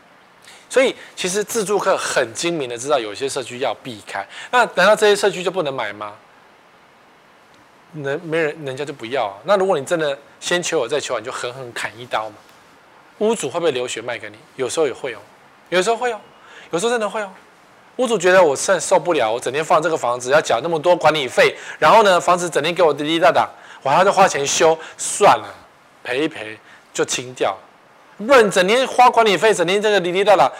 [0.68, 4.26] 所以其实自住客很精明的知道有些社区要避开。
[4.50, 6.14] 那难道这些社区就不能买吗？
[7.94, 9.34] 人没人，人家就不要啊。
[9.44, 12.36] 那如果你真的先求我再求我，你就狠狠砍一刀嘛。
[13.18, 14.36] 屋主会不会流血卖给你？
[14.56, 15.18] 有时候也会哦，
[15.70, 16.20] 有时候会哦，
[16.70, 17.32] 有时候真的会哦。
[17.96, 23.48] 屋主觉得我实在受不了，我整天放这个房子要缴那么多管理费，然后呢，房子整天给我滴滴答答，
[23.82, 25.48] 我还要再花钱修，算了，
[26.04, 26.56] 赔一赔
[26.92, 27.56] 就清掉。
[28.18, 30.50] 不然整天花管理费，整天这个滴滴答答，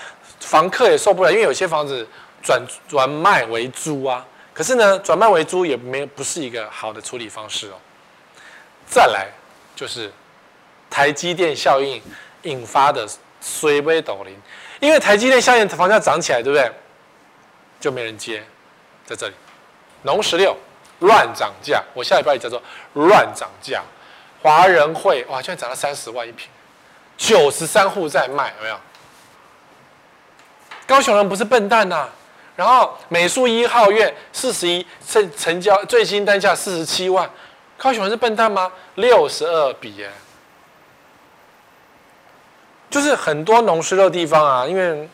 [0.40, 2.06] 房客也受不了，因为有些房子
[2.42, 4.24] 转转卖为租啊。
[4.54, 7.74] 可是呢，转卖为租也没不是一个好的处理方式哦。
[8.86, 9.28] 再来
[9.76, 10.11] 就是
[10.88, 12.00] 台积电效应
[12.42, 13.06] 引发的
[13.40, 14.34] 衰微斗零，
[14.80, 16.70] 因为台积电效应房价涨起来，对不对？
[17.80, 18.42] 就没人接，
[19.06, 19.34] 在这里，
[20.02, 20.56] 农十六
[21.00, 22.61] 乱涨价，我下礼拜也叫做
[22.94, 23.82] 乱涨价。
[24.42, 26.48] 华人汇哇，居然涨到三十万一平，
[27.18, 28.76] 九十三户在卖，有没有？
[30.86, 32.08] 高雄人不是笨蛋呐、
[32.56, 37.28] 然后美术一号院四十一成成交最新单价四十七万，
[37.76, 38.72] 高雄人是笨蛋吗？
[38.94, 40.10] 六十二笔耶，
[42.88, 45.06] 就是很多农十六地方啊，因为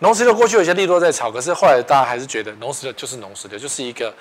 [0.00, 4.12] 农十六过去有些利多在炒，可是后来大家还是觉得农十六就是农十六，就是一个。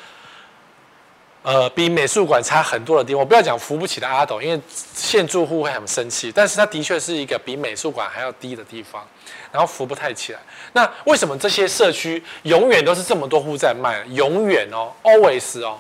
[1.46, 6.32] 呃，比美术馆差很多的地方，我不要讲扶不起的阿斗，因为现住户会很生气。
[6.32, 9.06] 但是它的确是一个比美术馆还要低的地方，
[9.52, 10.40] 然后扶不太起来。
[10.74, 14.04] 那为什么这些社区永远都是这么多户在卖？
[14.10, 15.78] 永远哦，always 哦。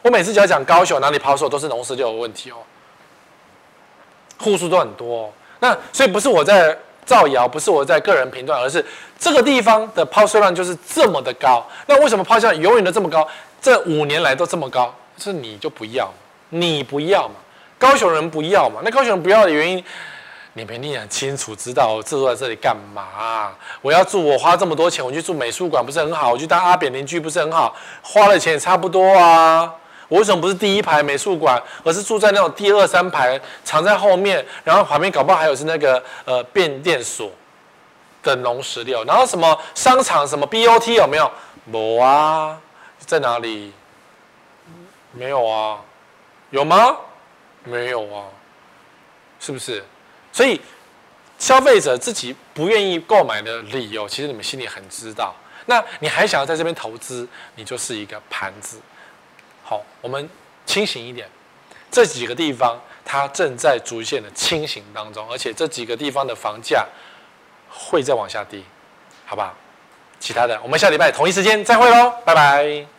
[0.00, 2.58] 我每次只要讲高雄哪里抛售，都是农十六有问题哦，
[4.38, 5.30] 户数都很多哦。
[5.58, 8.84] 那所以不是我在造谣，不是我在个人评断，而是
[9.18, 11.66] 这个地方的抛售量就是这么的高。
[11.86, 13.26] 那为什么抛销量永远都这么高？
[13.64, 16.12] 这五年来都这么高，是你就不要，
[16.50, 17.36] 你不要嘛？
[17.78, 18.82] 高雄人不要嘛？
[18.84, 19.82] 那高雄人不要的原因，
[20.52, 21.94] 你们一定很清楚知道。
[21.96, 23.50] 我住在这里干嘛？
[23.80, 26.30] 我要住，我花这么多钱，我去住美术馆不是很好？
[26.30, 27.74] 我去当阿扁邻居不是很好？
[28.02, 29.72] 花了钱也差不多啊。
[30.08, 37.30] 我为什么不是第一排美术馆，而是住在那种第二三排，藏在后面，然后旁边搞不好还有是那个呃变电所
[38.22, 41.30] 的农十六，然后什么商场什么 BOT 有没有？
[41.64, 42.60] 没啊。
[43.06, 43.72] 在哪里？
[45.12, 45.80] 没有啊，
[46.50, 46.96] 有吗？
[47.62, 48.26] 没有啊，
[49.38, 49.84] 是不是？
[50.32, 50.60] 所以
[51.38, 55.34] 消费者自己不愿意购买的理由，其实你们心里很知道。
[55.66, 58.80] 那你还想要在这边投资，你就是一个盘子。
[59.62, 60.28] 好，我们
[60.66, 61.28] 清醒一点。
[61.90, 66.84] 这几个地方它正在逐渐的清醒当中，而且这几个地方的房价
[67.70, 68.60] 会再往下跌，
[69.24, 69.54] 好吧？
[70.18, 72.93] 其他的，我们下礼拜同一时间再会喽，拜拜。